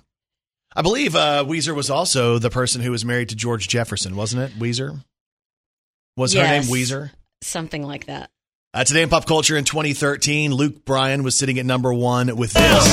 [0.76, 4.44] I believe uh, Weezer was also the person who was married to George Jefferson, wasn't
[4.44, 4.60] it?
[4.60, 5.04] Weezer?
[6.16, 6.72] Was her name Yes.
[6.72, 7.10] Weezer?
[7.42, 8.30] Something like that.
[8.76, 12.54] Uh, today in pop culture in 2013, Luke Bryan was sitting at number one with
[12.54, 12.88] this.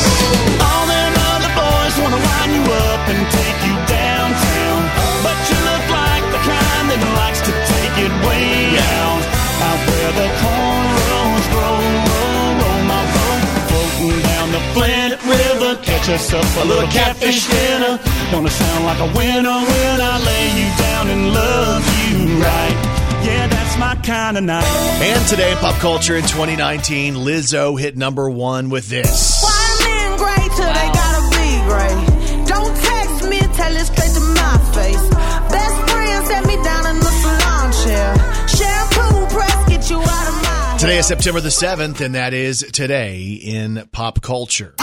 [16.07, 17.99] River, catch us up a little catfish dinner.
[18.31, 23.25] Gonna sound like a winner when I lay you down and love you right.
[23.25, 24.65] Yeah, that's my kind of night.
[25.01, 29.43] And today in pop culture in 2019, Lizzo hit number one with this.
[29.43, 32.45] Why men gray till they gotta be gray?
[32.47, 35.09] Don't text me, tell it straight to my face.
[35.49, 38.15] Best friend set me down in the salon chair.
[38.49, 42.59] Shampoo press, get you out of my Today is September the 7th, and that is
[42.73, 44.75] today in pop culture.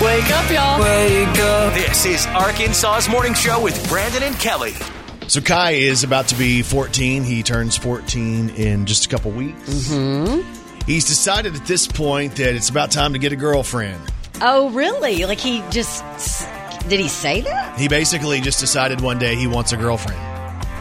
[0.00, 0.80] Wake up, y'all.
[0.80, 1.74] Wake up.
[1.74, 4.72] This is Arkansas's Morning Show with Brandon and Kelly.
[5.28, 7.24] So Kai is about to be 14.
[7.24, 9.90] He turns 14 in just a couple weeks.
[9.90, 10.80] Mm-hmm.
[10.86, 14.00] He's decided at this point that it's about time to get a girlfriend.
[14.40, 15.26] Oh, really?
[15.26, 16.02] Like he just
[16.88, 17.78] did he say that?
[17.78, 20.20] He basically just decided one day he wants a girlfriend.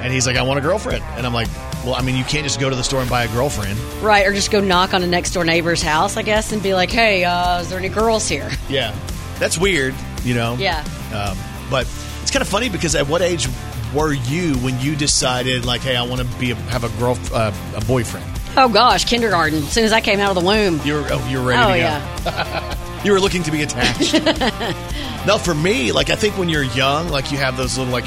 [0.01, 1.03] And he's like, I want a girlfriend.
[1.15, 1.49] And I'm like,
[1.85, 3.77] well, I mean, you can't just go to the store and buy a girlfriend.
[4.01, 6.73] Right, or just go knock on a next door neighbor's house, I guess, and be
[6.73, 8.95] like, "Hey, uh, is there any girls here?" Yeah.
[9.39, 10.55] That's weird, you know?
[10.59, 10.83] Yeah.
[11.13, 11.35] Um,
[11.71, 11.87] but
[12.21, 13.47] it's kind of funny because at what age
[13.93, 17.17] were you when you decided, like, hey, I want to be a, have a girl,
[17.33, 18.25] uh, a boyfriend?
[18.55, 19.57] Oh gosh, kindergarten.
[19.59, 20.79] As soon as I came out of the womb.
[20.85, 22.29] You were, oh, you were ready Oh to go.
[22.31, 22.77] yeah.
[23.03, 24.13] You were looking to be attached.
[25.25, 28.05] no, for me, like I think when you're young, like you have those little like,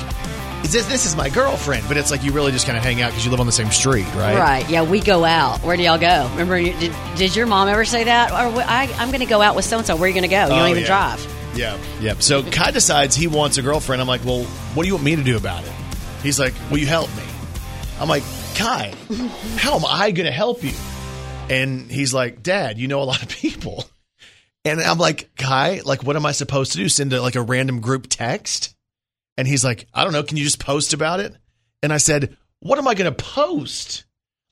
[0.65, 3.01] is this this is my girlfriend, but it's like you really just kind of hang
[3.03, 4.37] out because you live on the same street, right?
[4.37, 4.69] Right.
[4.69, 5.61] Yeah, we go out.
[5.63, 6.29] Where do y'all go?
[6.33, 8.31] Remember, did, did your mom ever say that?
[8.33, 9.95] Or I, I'm going to go out with so and so.
[9.95, 10.47] Where are you going to go?
[10.47, 10.87] You Oh, don't even yeah.
[10.87, 11.35] drive.
[11.55, 12.15] Yeah, yeah.
[12.19, 14.01] So Kai decides he wants a girlfriend.
[14.03, 14.43] I'm like, well,
[14.75, 15.73] what do you want me to do about it?
[16.23, 17.23] He's like, will you help me?
[18.01, 18.25] I'm like,
[18.57, 18.93] Kai,
[19.57, 20.73] how am I going to help you?
[21.51, 23.85] And he's like, Dad, you know a lot of people.
[24.65, 26.89] And I'm like, Kai, like, what am I supposed to do?
[26.89, 28.74] Send a, like a random group text?
[29.37, 30.23] And he's like, I don't know.
[30.23, 31.35] Can you just post about it?
[31.83, 34.05] And I said, what am I going to post?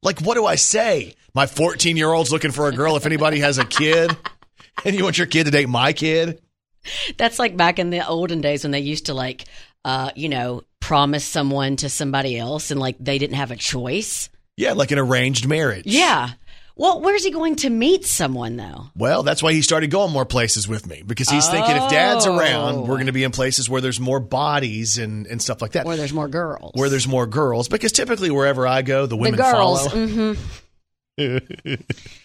[0.02, 1.14] Like, what do I say?
[1.34, 2.96] My 14 year old's looking for a girl.
[2.96, 4.14] If anybody has a kid
[4.84, 6.40] and you want your kid to date my kid,
[7.16, 9.44] That's like back in the olden days when they used to like,
[9.84, 14.28] uh, you know, promise someone to somebody else and like they didn't have a choice.
[14.56, 15.86] Yeah, like an arranged marriage.
[15.86, 16.30] Yeah.
[16.82, 18.86] Well, where's he going to meet someone though?
[18.96, 22.26] Well, that's why he started going more places with me because he's thinking if dad's
[22.26, 22.36] Oh.
[22.36, 25.72] around, we're going to be in places where there's more bodies and, and stuff like
[25.72, 25.86] that.
[25.86, 26.72] Where there's more girls.
[26.74, 29.86] Where there's more girls, because typically wherever I go, the the women girls.
[29.92, 30.06] follow.
[30.08, 30.32] hmm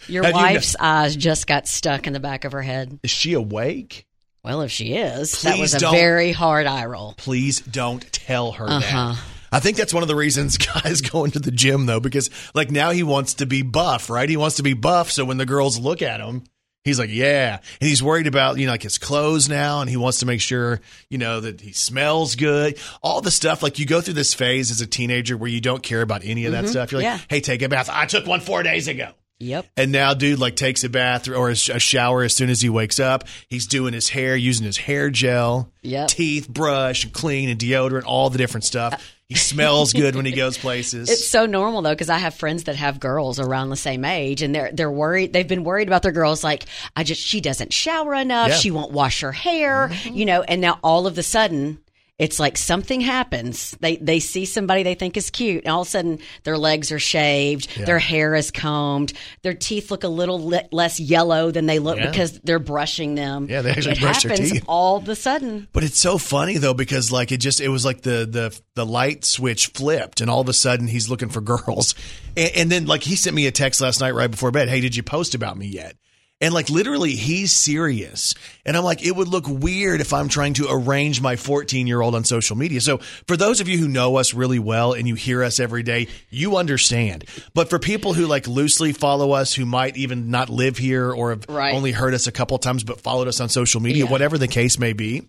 [0.07, 2.99] Your Have you wife's eyes just got stuck in the back of her head.
[3.03, 4.07] Is she awake?
[4.43, 7.13] Well, if she is, that was a very hard eye roll.
[7.17, 9.13] Please don't tell her Uh-huh.
[9.13, 9.19] that.
[9.51, 12.71] I think that's one of the reasons guys go into the gym though, because like
[12.71, 14.29] now he wants to be buff, right?
[14.29, 16.43] He wants to be buff, so when the girls look at him,
[16.83, 19.97] he's like, "Yeah," and he's worried about you know like his clothes now, and he
[19.97, 22.79] wants to make sure you know that he smells good.
[23.03, 25.83] All the stuff like you go through this phase as a teenager where you don't
[25.83, 26.71] care about any of that mm-hmm.
[26.71, 26.91] stuff.
[26.91, 27.19] You're like, yeah.
[27.29, 27.89] "Hey, take a bath.
[27.91, 29.67] I took one four days ago." Yep.
[29.77, 32.99] And now, dude, like takes a bath or a shower as soon as he wakes
[32.99, 33.25] up.
[33.49, 36.07] He's doing his hair, using his hair gel, Yep.
[36.09, 39.13] teeth, brush, and clean, and deodorant, all the different stuff.
[39.29, 41.09] He smells good when he goes places.
[41.09, 44.41] It's so normal though because I have friends that have girls around the same age,
[44.41, 45.33] and they're they're worried.
[45.33, 46.43] They've been worried about their girls.
[46.43, 46.63] Like,
[46.95, 48.47] I just she doesn't shower enough.
[48.47, 48.53] Yeah.
[48.53, 48.61] Mm-hmm.
[48.61, 49.91] She won't wash her hair.
[50.05, 51.79] You know, and now all of a sudden.
[52.19, 53.77] It's like something happens.
[53.79, 56.91] They they see somebody they think is cute, and all of a sudden their legs
[56.91, 61.67] are shaved, their hair is combed, their teeth look a little le- less yellow than
[61.67, 62.09] they look Yeah.
[62.09, 63.45] because they're brushing them.
[63.47, 64.63] Yeah, they actually it brush their teeth.
[64.67, 65.67] all of a sudden.
[65.73, 68.85] But it's so funny though because like it just it was like the the the
[68.85, 71.93] light switch flipped and all of a sudden he's looking for girls,
[72.35, 74.69] and, and then like he sent me a text last night right before bed.
[74.69, 75.95] Hey, did you post about me yet?
[76.39, 78.35] And like literally, he's serious.
[78.63, 81.99] And I'm like, it would look weird if I'm trying to arrange my 14 year
[81.99, 82.79] old on social media.
[82.79, 85.81] So for those of you who know us really well and you hear us every
[85.81, 87.25] day, you understand.
[87.55, 91.31] But for people who like loosely follow us, who might even not live here or
[91.31, 91.73] have Right.
[91.73, 94.11] only heard us a couple times but followed us on social media, Yeah.
[94.11, 95.23] whatever the case may be,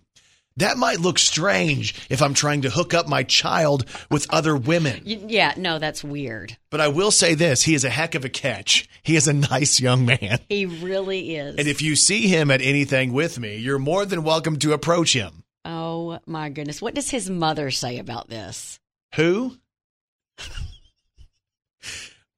[0.57, 5.01] that might look strange if I'm trying to hook up my child with other women.
[5.05, 6.57] Yeah, no, that's weird.
[6.69, 8.89] But I will say this he is a heck of a catch.
[9.03, 10.39] He is a nice young man.
[10.49, 11.55] He really is.
[11.55, 15.13] And if you see him at anything with me, you're more than welcome to approach
[15.13, 15.43] him.
[15.65, 16.81] Oh my goodness.
[16.81, 18.79] What does his mother say about this?
[19.15, 19.55] Who?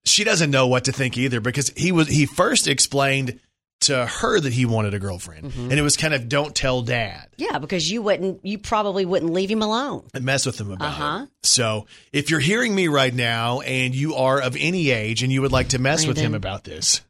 [0.04, 3.39] she doesn't know what to think either because he was he first explained
[3.82, 5.46] to her that he wanted a girlfriend.
[5.52, 5.70] Mm-hmm.
[5.70, 7.28] And it was kind of don't tell dad.
[7.38, 10.08] Yeah, because you wouldn't you probably wouldn't leave him alone.
[10.13, 11.24] and mess with him about Uh-huh.
[11.24, 11.30] it.
[11.44, 15.41] So if you're hearing me right now and you are of any age and you
[15.41, 17.02] would like to mess with him about this,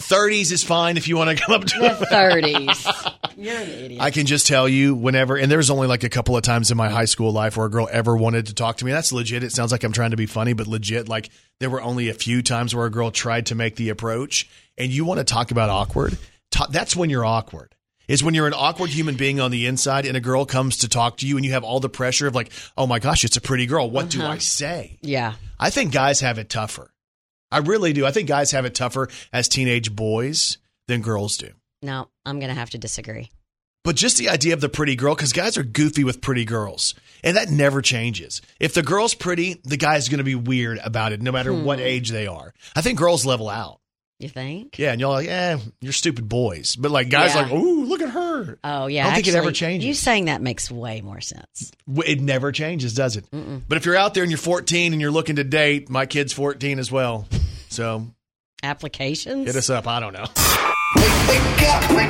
[0.00, 2.06] 30s is fine if you want to come up to The him.
[2.10, 2.86] thirties.
[3.36, 4.00] You're an idiot.
[4.02, 6.76] I can just tell you whenever, and there's only like a couple of times in
[6.76, 8.90] my high school life where a girl ever wanted to talk to me.
[8.90, 9.44] That's legit.
[9.44, 12.14] It sounds like I'm trying to be funny, but legit, like there were only a
[12.14, 14.48] few times where a girl tried to make the approach.
[14.76, 16.18] And you want to talk about awkward?
[16.50, 17.74] Ta- that's when you're awkward.
[18.06, 20.88] Is when you're an awkward human being on the inside and a girl comes to
[20.88, 23.38] talk to you and you have all the pressure of like, oh my gosh, it's
[23.38, 23.88] a pretty girl.
[23.88, 24.38] What do I uh-huh.
[24.40, 24.98] say?
[25.00, 25.34] yeah.
[25.58, 26.92] I think guys have it tougher.
[27.50, 28.04] I really do.
[28.04, 30.58] I think guys have it tougher as teenage boys
[30.88, 31.50] than girls do.
[31.82, 33.30] No, I'm gonna have to disagree.
[33.84, 36.94] But just the idea of the pretty girl, because guys are goofy with pretty girls,
[37.22, 38.40] and that never changes.
[38.58, 41.78] If the girl's pretty, the guy's going to be weird about it, no matter what
[41.78, 41.84] hmm.
[41.84, 42.54] age they are.
[42.74, 43.80] I think girls level out.
[44.20, 44.78] You think?
[44.78, 46.76] Yeah, and y'all like, eh, you're stupid boys.
[46.76, 47.42] But like guys, Yeah.
[47.42, 48.58] like, ooh, look at her.
[48.62, 49.02] Oh yeah.
[49.02, 49.86] I don't think it ever changes.
[49.86, 51.72] You saying that makes way more sense.
[52.06, 53.24] It never changes, does it?
[53.32, 56.32] But if you're out there and you're 14 and you're looking to date, my kid's
[56.32, 57.26] 14 as well.
[57.70, 58.06] So
[58.62, 59.46] Applications?
[59.46, 59.88] hit us up.
[59.88, 60.26] I don't know.
[60.96, 62.08] Wake, wake up, wake,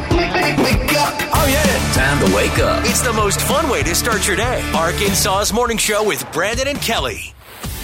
[1.37, 1.93] Oh, yeah.
[1.95, 2.85] Time to wake up.
[2.85, 4.61] It's the most fun way to start your day.
[4.75, 7.33] Arkansas's Morning Show with Brandon and Kelly.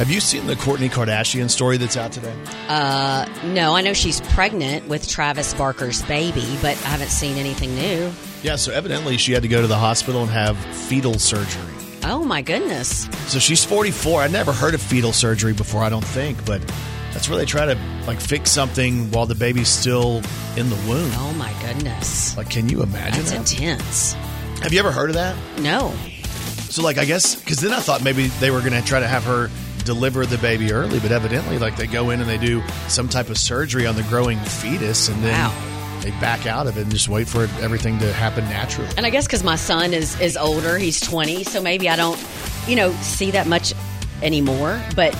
[0.00, 2.34] Have you seen the Kourtney Kardashian story that's out today?
[2.68, 7.74] Uh no, I know she's pregnant with Travis Barker's baby, but I haven't seen anything
[7.74, 8.10] new.
[8.42, 11.74] Yeah, so evidently she had to go to the hospital and have fetal surgery.
[12.02, 13.10] Oh my goodness.
[13.30, 14.22] So she's 44.
[14.22, 16.62] I'd never heard of fetal surgery before, I don't think, but
[17.12, 20.22] that's where they try to like fix something while the baby's still
[20.56, 21.10] in the womb.
[21.16, 22.38] Oh my goodness.
[22.38, 23.60] Like, can you imagine That's that?
[23.60, 24.14] intense.
[24.62, 25.36] Have you ever heard of that?
[25.60, 25.92] No.
[26.70, 29.06] So, like, I guess because then I thought maybe they were going to try to
[29.06, 29.50] have her
[29.94, 33.29] deliver the baby early, but evidently, like, they go in and they do some type
[33.29, 36.00] of surgery on the growing fetus, and then Wow.
[36.03, 38.88] they back out of it and just wait for everything to happen naturally.
[38.96, 42.18] And I guess because my son is is older, he's twenty, so maybe I don't,
[42.68, 43.72] you know, see that much
[44.22, 44.81] anymore.
[44.94, 45.12] But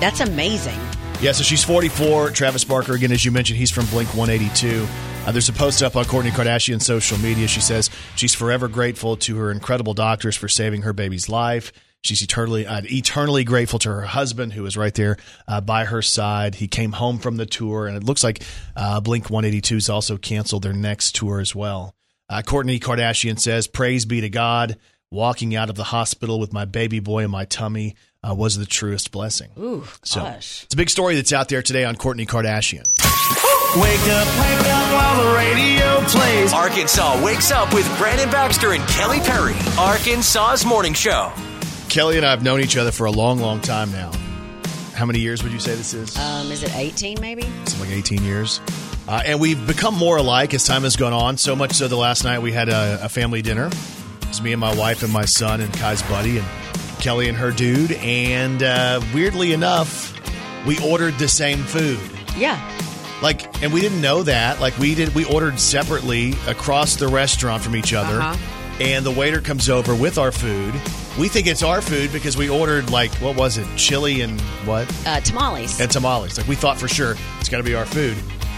[0.00, 0.78] that's amazing.
[1.20, 2.30] Yeah, so she's 44.
[2.30, 4.86] Travis Barker, again, as you mentioned, he's from Blink 182.
[5.26, 7.48] Uh, there's a post up on Kourtney Kardashian's social media.
[7.48, 11.72] She says she's forever grateful to her incredible doctors for saving her baby's life.
[12.04, 15.16] She's eternally uh, eternally grateful to her husband, who was right there
[15.48, 16.54] uh, by her side.
[16.56, 18.42] He came home from the tour, and it looks like
[18.76, 21.94] uh, Blink 182's also canceled their next tour as well.
[22.28, 24.76] Uh, Kourtney Kardashian says, "Praise be to God.
[25.10, 28.66] Walking out of the hospital with my baby boy in my tummy uh, was the
[28.66, 30.64] truest blessing." Ooh, So gosh.
[30.64, 32.84] it's a big story that's out there today on Kourtney Kardashian.
[33.80, 36.52] Wake up, wake up while the radio plays.
[36.52, 39.54] Arkansas wakes up with Brandon Baxter and Kelly Perry.
[39.78, 41.32] Arkansas's Morning Show.
[41.88, 44.10] Kelly and I have known each other for a long, long time now.
[44.94, 46.16] How many years would you say this is?
[46.18, 47.18] Um, is it eighteen?
[47.20, 47.42] Maybe.
[47.42, 48.60] Something like 18 years.
[49.08, 51.36] Uh, and we've become more alike as time has gone on.
[51.36, 53.66] So much so the last night we had a, a family dinner.
[53.66, 56.46] It was me and my wife and my son and Kai's buddy and
[57.00, 57.92] Kelly and her dude.
[57.92, 60.12] And uh, weirdly enough,
[60.66, 61.98] we ordered the same food.
[62.36, 62.58] Yeah.
[63.20, 64.60] Like, and we didn't know that.
[64.60, 68.20] Like, we did, we ordered separately across the restaurant from each other.
[68.20, 68.36] Uh-huh.
[68.80, 70.74] And the waiter comes over with our food.
[71.18, 74.92] We think it's our food because we ordered like what was it, chili and what
[75.06, 75.80] Uh, tamales.
[75.80, 76.36] and tamales.
[76.38, 78.16] Like we thought for sure it's got to be our food.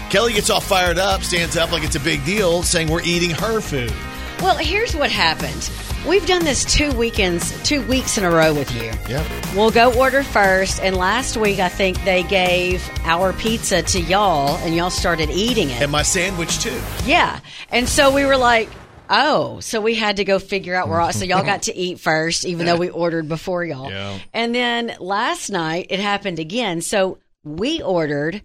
[0.09, 3.29] Kelly gets all fired up, stands up like it's a big deal, saying we're eating
[3.31, 3.93] her food.
[4.41, 5.69] Well, here's what happened.
[6.07, 8.91] We've done this two weekends, two weeks in a row with you.
[9.09, 9.25] Yep.
[9.55, 10.79] We'll go order first.
[10.81, 15.69] And last week, I think they gave our pizza to y'all, and y'all started eating
[15.71, 15.81] it.
[15.81, 16.79] And my sandwich too.
[17.05, 17.39] Yeah.
[17.71, 18.69] And so we were like,
[19.09, 21.99] oh, so we had to go figure out where all, so y'all got to eat
[21.99, 23.89] first, even though we ordered before y'all.
[23.89, 24.19] Yeah.
[24.33, 26.81] And then last night it happened again.
[26.81, 28.41] So we ordered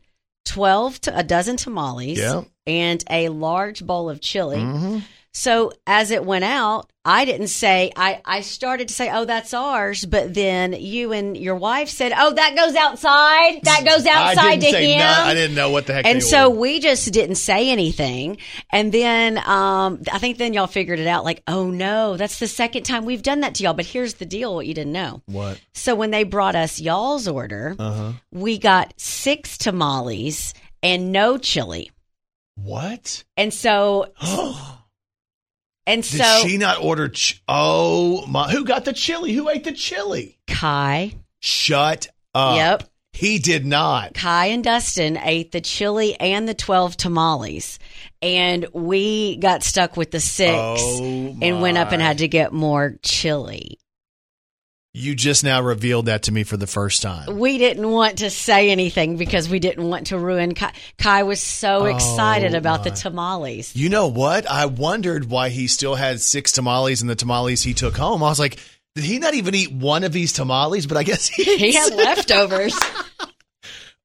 [0.47, 2.43] 12 to a dozen tamales Yeah.
[2.67, 4.59] and a large bowl of chili.
[4.59, 4.99] Mm-hmm.
[5.33, 9.55] So as it went out, I didn't say, I, I started to say, oh, that's
[9.55, 10.05] ours.
[10.05, 13.61] But then you and your wife said, oh, that goes outside.
[13.65, 15.01] That goes outside to him.
[15.03, 16.07] I didn't know what the heck.
[16.07, 16.61] And so ordered.
[16.61, 18.37] we just didn't say anything.
[18.71, 22.47] And then um, I think then y'all figured it out like, oh no, that's the
[22.47, 23.75] second time we've done that to y'all.
[23.75, 25.23] But here's the deal what you didn't know.
[25.27, 25.61] what?
[25.75, 28.13] So when they brought us y'all's order, Uh-huh.
[28.31, 31.91] we got six tamales and no chili.
[32.55, 33.25] What?
[33.37, 34.13] And so,
[35.87, 37.09] and Did so she not order?
[37.09, 38.51] Ch- oh my!
[38.51, 39.33] Who got the chili?
[39.33, 40.39] Who ate the chili?
[40.47, 42.57] Kai, Shut up.
[42.57, 42.89] Yep.
[43.15, 44.15] He did not.
[44.15, 47.79] Kai and Dustin ate the chili and the 12 tamales.
[48.23, 52.53] And we got stuck with the six Oh, and went up and had to get
[52.53, 53.79] more chili.
[54.95, 57.39] You just now revealed that to me for the first time.
[57.39, 60.75] we didn't want to say anything because we didn't want to ruin Kai.
[60.99, 63.75] Kai was so oh, excited Oh, about the tamales.
[63.75, 64.47] You know what?
[64.47, 68.23] I wondered why he still had six tamales and the tamales he took home.
[68.23, 68.59] I was like,
[68.95, 70.87] did he not even eat one of these tamales?
[70.87, 72.79] But I guess he, He had leftovers.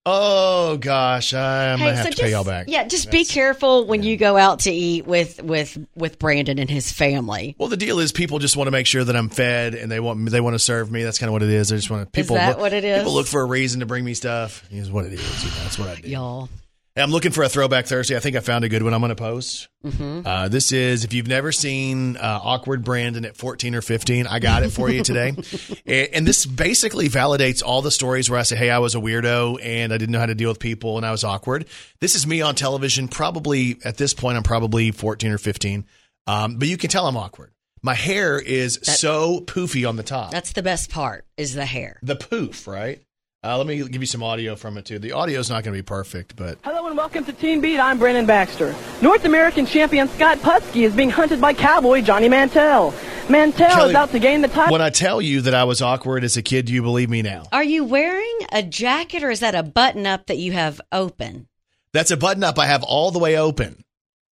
[0.10, 2.68] Oh gosh, I'm gonna have to just, pay y'all back.
[2.70, 6.70] Yeah, just be careful when you go out to eat with with with Brandon and
[6.70, 7.58] his family.
[7.60, 10.00] Well, the deal is people just want to make sure that I'm fed, and they
[10.00, 11.04] want they want to serve me.
[11.04, 11.68] That's kind of what it is.
[11.68, 12.38] They just want to people.
[12.38, 13.00] that look, what it is?
[13.00, 14.66] People look for a reason to bring me stuff.
[14.72, 15.44] Is what it is.
[15.44, 16.08] You know, that's what I do.
[16.08, 16.50] Y'all.
[16.98, 18.16] I'm looking for a throwback Thursday.
[18.16, 18.94] I think I found a good one.
[18.94, 19.68] I'm going to post.
[19.86, 20.26] Mm-hmm.
[20.26, 24.40] Uh, this is if you've never seen uh, awkward Brandon at 14 or 15, I
[24.40, 25.36] got it for you today.
[25.86, 29.00] and, and this basically validates all the stories where I say, "Hey, I was a
[29.00, 31.68] weirdo and I didn't know how to deal with people and I was awkward."
[32.00, 33.08] This is me on television.
[33.08, 35.86] Probably at this point, I'm probably 14 or 15,
[36.26, 37.52] um, but you can tell I'm awkward.
[37.84, 40.32] My hair is so poofy on the top.
[40.32, 42.00] That's the best part is the hair.
[42.02, 43.02] the poof, right?
[43.44, 44.98] Uh, let me give you some audio from it too.
[44.98, 47.80] The audio is not going to be perfect, but Hello and welcome to Team Beat.
[47.80, 48.74] I'm Brandon Baxter.
[49.02, 52.96] North American champion Scott Putski is being hunted by cowboy Johnny Mantell.
[53.30, 54.72] Mantell Kelly, is out to gain the title.
[54.72, 57.22] when I tell you that I was awkward as a kid, do you believe me
[57.22, 57.44] now?
[57.52, 61.48] Are you wearing a jacket or is that a button up that you have open?
[61.94, 63.84] That's a button up I have all the way open.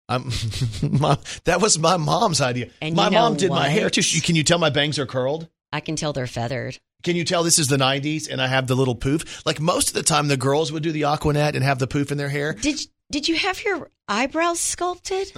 [0.09, 0.31] I'm,
[0.83, 2.71] my, that was my mom's idea.
[2.81, 4.03] And my you know mom did my hair too.
[4.03, 5.49] She- Can you tell my bangs are curled?
[5.73, 6.79] I can tell they're feathered.
[7.03, 9.45] Can you tell this is the 90s and I have the little poof?
[9.45, 11.87] Like most of the time, the girls would do the Aqua Net and have the
[11.87, 12.53] poof in their hair.
[12.53, 15.33] Did did you have your eyebrows sculpted?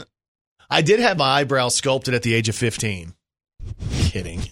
[0.71, 3.15] I did have my eyebrows sculpted at the age of 15.
[3.95, 4.43] Kidding.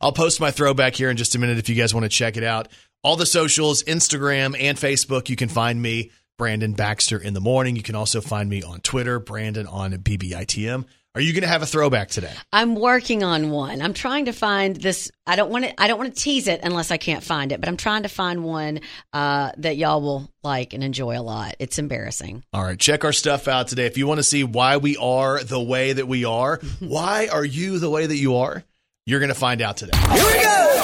[0.00, 2.36] I'll post my throwback here in just a minute if you guys want to check
[2.36, 2.68] it out.
[3.02, 7.74] All the socials, Instagram and Facebook, you can find me, Brandon Baxter, in the morning.
[7.76, 10.84] You can also find me on Twitter, Brandon on BBITM.
[11.14, 12.32] Are you going to have a throwback today?
[12.52, 13.80] I'm working on one.
[13.80, 15.10] I'm trying to find this.
[15.26, 15.80] I don't want to.
[15.82, 17.60] I don't want to tease it unless I can't find it.
[17.60, 18.80] But I'm trying to find one
[19.12, 21.56] uh, that y'all will like and enjoy a lot.
[21.58, 22.44] It's embarrassing.
[22.52, 23.86] All right, check our stuff out today.
[23.86, 27.44] If you want to see why we are the way that we are, why are
[27.44, 28.62] you the way that you are?
[29.06, 29.96] You're going to find out today.
[29.96, 30.82] Here we go.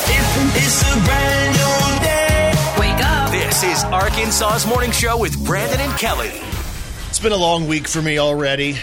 [0.57, 2.55] It's a brand new day.
[2.81, 3.31] Wake up.
[3.31, 6.33] This is Arkansas's morning show with Brandon and Kelly.
[7.11, 8.79] It's been a long week for me already.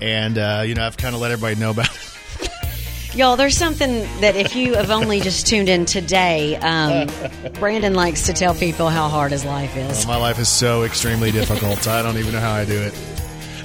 [0.00, 2.12] And, uh, you know, I've kind of let everybody know about it.
[3.14, 7.08] Y'all, there's something that if you have only just tuned in today, um,
[7.54, 10.06] Brandon likes to tell people how hard his life is.
[10.06, 11.88] My life is so extremely difficult.
[11.88, 12.92] I don't even know how I do it.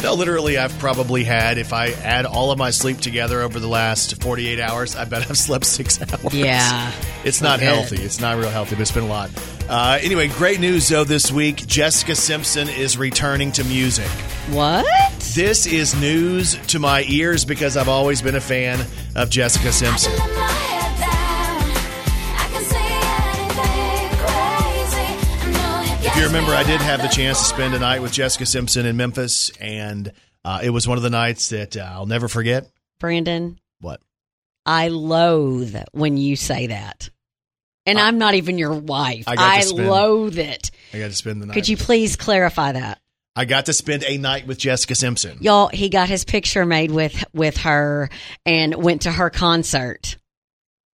[0.03, 3.67] No, literally, I've probably had, if I add all of my sleep together over the
[3.67, 6.33] last 48 hours, I bet I've slept six hours.
[6.33, 6.91] Yeah.
[7.23, 7.67] It's not good.
[7.67, 8.01] healthy.
[8.01, 9.29] It's not real healthy, but it's been a lot.
[9.69, 11.67] Uh, anyway, great news, though, this week.
[11.67, 14.07] Jessica Simpson is returning to music.
[14.49, 14.85] What?
[15.35, 18.83] This is news to my ears because I've always been a fan
[19.15, 20.11] of Jessica Simpson.
[26.13, 28.85] If you remember, I did have the chance to spend a night with Jessica Simpson
[28.85, 30.11] in Memphis, and
[30.43, 32.69] uh, it was one of the nights that uh, I'll never forget.
[32.99, 34.01] Brandon, What?
[34.65, 37.09] I loathe when you say that.
[37.85, 39.23] And I'm not even your wife.
[39.27, 40.69] I I spend- loathe it.
[40.93, 41.53] I got to spend the night.
[41.55, 42.99] Could you please clarify that?
[43.35, 45.37] I got to spend a night with Jessica Simpson.
[45.41, 48.09] Y'all, he got his picture made with with her
[48.45, 50.17] and went to her concert.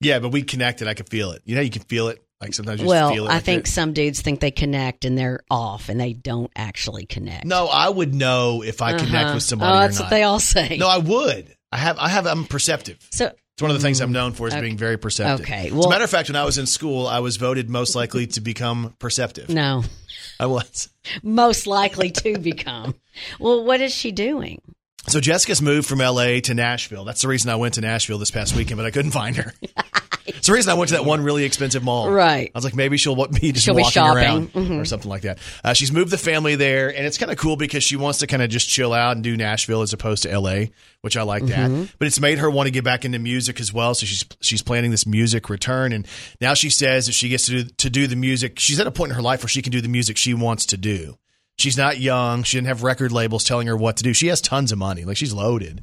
[0.00, 0.86] Yeah, but we connected.
[0.86, 1.40] I could feel it.
[1.46, 2.22] You know, you can feel it.
[2.40, 3.30] Like sometimes you just well, feel it.
[3.30, 3.70] I think it.
[3.70, 7.46] some dudes think they connect and they're off and they don't actually connect.
[7.46, 9.34] No, I would know if I connect Uh-huh.
[9.34, 10.76] with somebody Oh, that's what they all say.
[10.78, 11.54] No, I would.
[11.72, 11.98] I have.
[11.98, 12.26] I have.
[12.26, 12.98] I'm perceptive.
[13.10, 15.46] So It's one of the things I'm known for is being very perceptive.
[15.46, 17.94] Okay, As a matter of fact, when I was in school, I was voted most
[17.94, 19.48] likely to become perceptive.
[19.48, 19.82] no,
[20.38, 20.90] I was.
[21.22, 22.94] most likely to become.
[23.40, 24.60] Well, what is she doing?
[25.08, 27.04] So Jessica's moved from LA to Nashville.
[27.04, 29.52] That's the reason I went to Nashville this past weekend, but I couldn't find her.
[30.28, 32.10] It's the reason I went to that one really expensive mall.
[32.10, 32.50] Right.
[32.52, 34.16] I was like, maybe she'll be just She'll be walking shopping.
[34.24, 34.80] around Mhm.
[34.80, 35.38] or something like that.
[35.62, 38.26] Uh, she's moved the family there, and it's kind of cool because she wants to
[38.26, 40.66] kind of just chill out and do Nashville as opposed to LA,
[41.00, 41.80] which I like Mm-hmm.
[41.84, 41.88] that.
[42.00, 43.94] But it's made her want to get back into music as well.
[43.94, 46.06] So she's she's planning this music return, and
[46.40, 48.90] now she says if she gets to do, to do the music, she's at a
[48.90, 51.16] point in her life where she can do the music she wants to do.
[51.58, 52.42] She's not young.
[52.42, 54.12] She didn't have record labels telling her what to do.
[54.12, 55.04] She has tons of money.
[55.04, 55.82] Like she's loaded.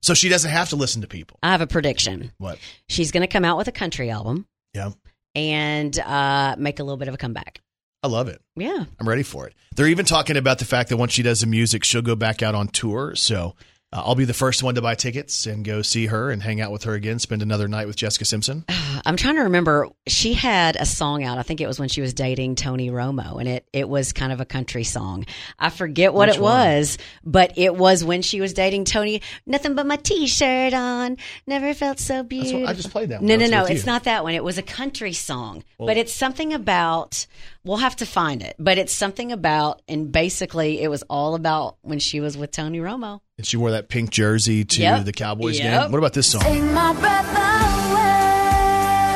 [0.00, 1.38] So she doesn't have to listen to people.
[1.42, 2.30] I have a prediction.
[2.38, 2.58] What?
[2.88, 4.90] She's going to come out with a country album Yeah.
[5.34, 7.60] and uh, make a little bit of a comeback.
[8.04, 8.40] I love it.
[8.54, 8.84] Yeah.
[9.00, 9.54] I'm ready for it.
[9.74, 12.42] They're even talking about the fact that once she does the music, she'll go back
[12.44, 13.16] out on tour.
[13.16, 13.56] So
[13.92, 16.60] uh, I'll be the first one to buy tickets and go see her and hang
[16.60, 18.64] out with her again, spend another night with Jessica Simpson.
[19.06, 19.88] I'm trying to remember.
[20.06, 21.38] She had a song out.
[21.38, 24.32] I think it was when she was dating Tony Romo, and it it was kind
[24.32, 25.24] of a country song.
[25.58, 26.52] I forget what Which it one?
[26.52, 29.22] was, but it was when she was dating Tony.
[29.46, 31.16] Nothing but my t-shirt on.
[31.46, 32.60] Never felt so beautiful.
[32.62, 33.26] what, I just played that one.
[33.28, 33.64] No, no, no.
[33.64, 33.86] It's you.
[33.86, 34.34] not that one.
[34.34, 37.26] It was a country song, Well- but it's something about.
[37.68, 41.76] We'll have to find it, but it's something about, and basically, it was all about
[41.82, 43.20] when she was with Tony Romo.
[43.36, 45.04] And she wore that pink jersey to Yep.
[45.04, 45.82] the Cowboys Yep.
[45.82, 45.92] game.
[45.92, 46.40] What about this song?
[46.40, 48.08] Take my breath away.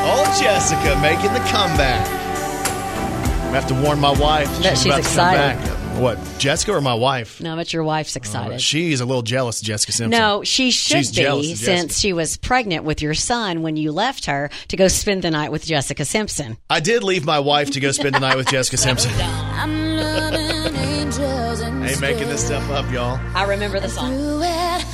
[0.04, 2.06] Oh, Jessica making the comeback.
[2.06, 4.48] I have to warn my wife.
[4.62, 5.38] Bet she's about excited.
[5.38, 5.71] to come back.
[6.00, 7.40] What, Jessica or my wife?
[7.40, 8.54] No, but your wife's excited.
[8.54, 10.18] Uh, she's a little jealous of Jessica Simpson.
[10.18, 13.92] No, she should She's be of since she was pregnant with your son when you
[13.92, 16.56] left her to go spend the night with Jessica Simpson.
[16.68, 19.12] I did leave my wife to go spend the night with Jessica Simpson.
[19.20, 23.20] I'm learning angels and ain't making this stuff up, y'all.
[23.36, 24.10] I remember the song.
[24.12, 24.84] through it.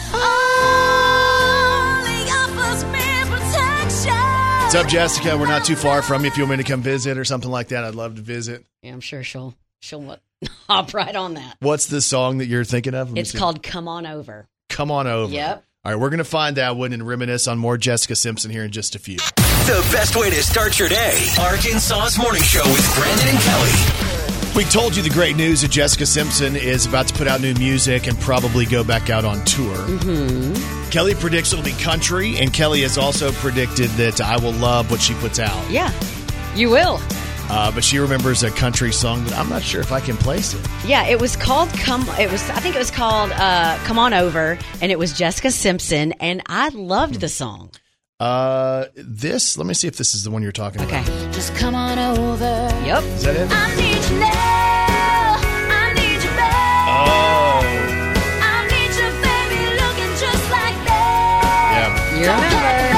[0.88, 4.62] Only offers me protection.
[4.64, 5.38] What's up, Jessica?
[5.38, 6.28] We're not too far from you.
[6.28, 8.64] If you want me to come visit or something like that, I'd love to visit.
[8.82, 10.02] Yeah, I'm sure she'll she'll
[10.68, 11.56] hop right on that.
[11.60, 13.10] What's the song that you're thinking of?
[13.12, 13.38] Let It's see.
[13.38, 15.32] called "Come On Over." Come On Over.
[15.32, 15.64] Yep.
[15.84, 18.64] All right, we're going to find that one and reminisce on more Jessica Simpson here
[18.64, 19.16] in just a few.
[19.16, 21.28] The best way to start your day.
[21.40, 24.54] Arkansas's Morning Show with Brandon and Kelly.
[24.56, 27.54] We told you the great news that Jessica Simpson is about to put out new
[27.54, 29.76] music and probably go back out on tour.
[29.76, 30.90] Mm-hmm.
[30.90, 35.00] Kelly predicts it'll be country, and Kelly has also predicted that I will love what
[35.00, 35.70] she puts out.
[35.70, 35.92] Yeah,
[36.56, 36.98] you will.
[37.50, 40.52] Uh, but she remembers a country song that I'm not sure if I can place
[40.54, 40.60] it.
[40.86, 44.12] Yeah, it was called "Come." It was I think it was called uh, "Come On
[44.12, 47.70] Over," and it was Jessica Simpson, and I loved the song.
[48.20, 51.00] Uh, this, let me see if this is the one you're talking Okay.
[51.00, 51.08] about.
[51.08, 52.44] Okay, just come on over.
[52.84, 53.02] Yep.
[53.04, 53.48] Is that it?
[53.50, 55.38] I need you now.
[55.70, 56.88] I need you back.
[56.90, 57.62] Oh,
[58.42, 61.78] I need you, baby, looking just like that.
[61.78, 62.18] yeah.
[62.18, 62.97] You remember?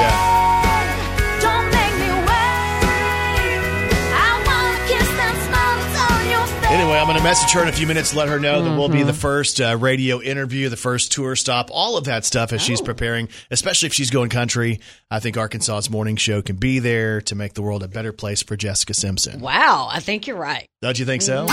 [6.91, 8.89] Anyway, I'm going to message her in a few minutes, let her know that we'll
[8.89, 9.07] be Mm-hmm.
[9.07, 12.65] the first uh, radio interview, the first tour stop, all of that stuff as Oh.
[12.65, 14.81] she's preparing, especially if she's going country.
[15.09, 18.43] I think Arkansas's morning show can be there to make the world a better place
[18.43, 19.39] for Jessica Simpson.
[19.39, 20.67] Wow, I think you're right.
[20.81, 21.47] Don't you think so?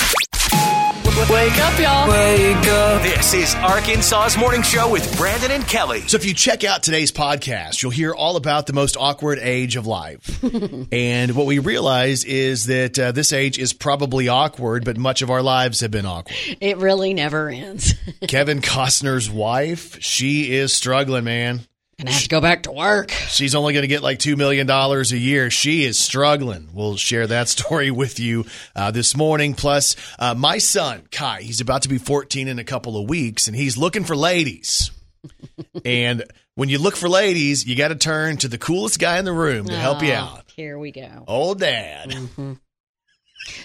[1.19, 2.09] Wake up, y'all.
[2.09, 3.03] Wake up.
[3.03, 6.03] This is Arkansas's Morning Show with Brandon and Kelly.
[6.03, 9.75] So if you check out today's podcast, you'll hear all about the most awkward age
[9.75, 10.43] of life.
[10.93, 15.29] and what we realize is that uh, this age is probably awkward, but much of
[15.29, 16.37] our lives have been awkward.
[16.61, 17.95] It really never ends.
[18.29, 21.61] Kevin Costner's wife, she is struggling, man.
[21.99, 23.11] Gonna have to go back to work.
[23.11, 25.51] She's only going to get like $2 million a year.
[25.51, 26.69] She is struggling.
[26.73, 28.45] We'll share that story with you
[28.77, 29.55] uh, this morning.
[29.55, 33.49] Plus, uh, my son, Kai, he's about to be 14 in a couple of weeks,
[33.49, 34.93] and he's looking for ladies.
[35.85, 36.23] and
[36.55, 39.33] when you look for ladies, you got to turn to the coolest guy in the
[39.33, 40.45] room to help you Oh, out.
[40.55, 41.25] Here we go.
[41.27, 42.15] Old dad.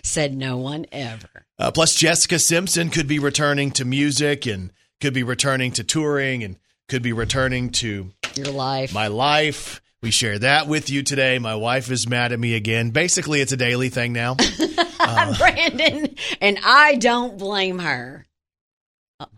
[0.04, 1.46] Said no one ever.
[1.60, 4.72] Uh, plus, Jessica Simpson could be returning to music and
[5.02, 6.58] could be returning to touring and
[6.88, 8.94] could be returning to Your life.
[8.94, 9.82] my life.
[10.02, 11.40] We share that with you today.
[11.40, 12.90] My wife is mad at me again.
[12.90, 14.36] Basically, it's a daily thing now.
[15.38, 18.26] Brandon, and I don't blame her.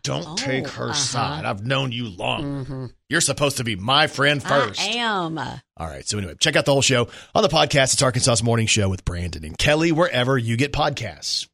[0.02, 0.94] Don't Oh, take her uh-huh.
[0.94, 1.46] side.
[1.46, 2.66] I've known you long.
[2.66, 2.94] Mhm.
[3.10, 4.82] You're supposed to be my friend first.
[4.82, 5.38] I am.
[5.38, 6.08] All right.
[6.08, 7.94] So, anyway, check out the whole show on the podcast.
[7.94, 11.48] It's Arkansas's Morning Show with Brandon and Kelly, wherever you get podcasts.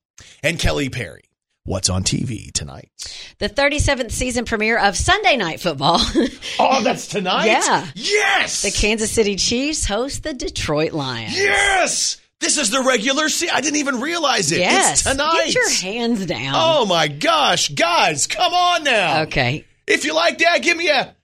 [0.43, 1.23] And Kelly Perry.
[1.63, 2.89] What's on TV tonight.
[3.39, 5.99] The 37th season premiere of Sunday Night Football.
[6.59, 7.45] Oh, that's tonight?
[7.45, 7.87] Yeah.
[7.95, 8.61] Yes.
[8.61, 11.37] the Kansas City Chiefs host the Detroit Lions.
[11.37, 12.17] Yes.
[12.39, 13.55] This is the regular season.
[13.55, 14.59] I didn't even realize it.
[14.59, 15.01] Yes.
[15.01, 15.45] It's tonight.
[15.45, 16.53] Get your hands down.
[16.55, 19.21] Oh my gosh, guys, come on now.
[19.23, 19.65] Okay.
[19.87, 21.15] If you like that, give me a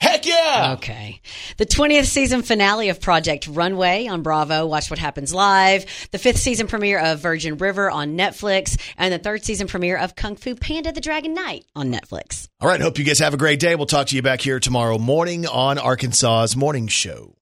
[0.00, 0.74] heck yeah.
[0.78, 1.20] Okay.
[1.56, 4.66] The 20th season finale of Project Runway on Bravo.
[4.66, 5.86] Watch what happens live.
[6.10, 8.78] The fifth season premiere of Virgin River on Netflix.
[8.96, 12.48] And the third season premiere of Kung Fu Panda the Dragon Knight on Netflix.
[12.60, 13.74] All right, hope you guys have a great day.
[13.76, 17.37] We'll talk to you back here tomorrow morning on Arkansas's Morning Show.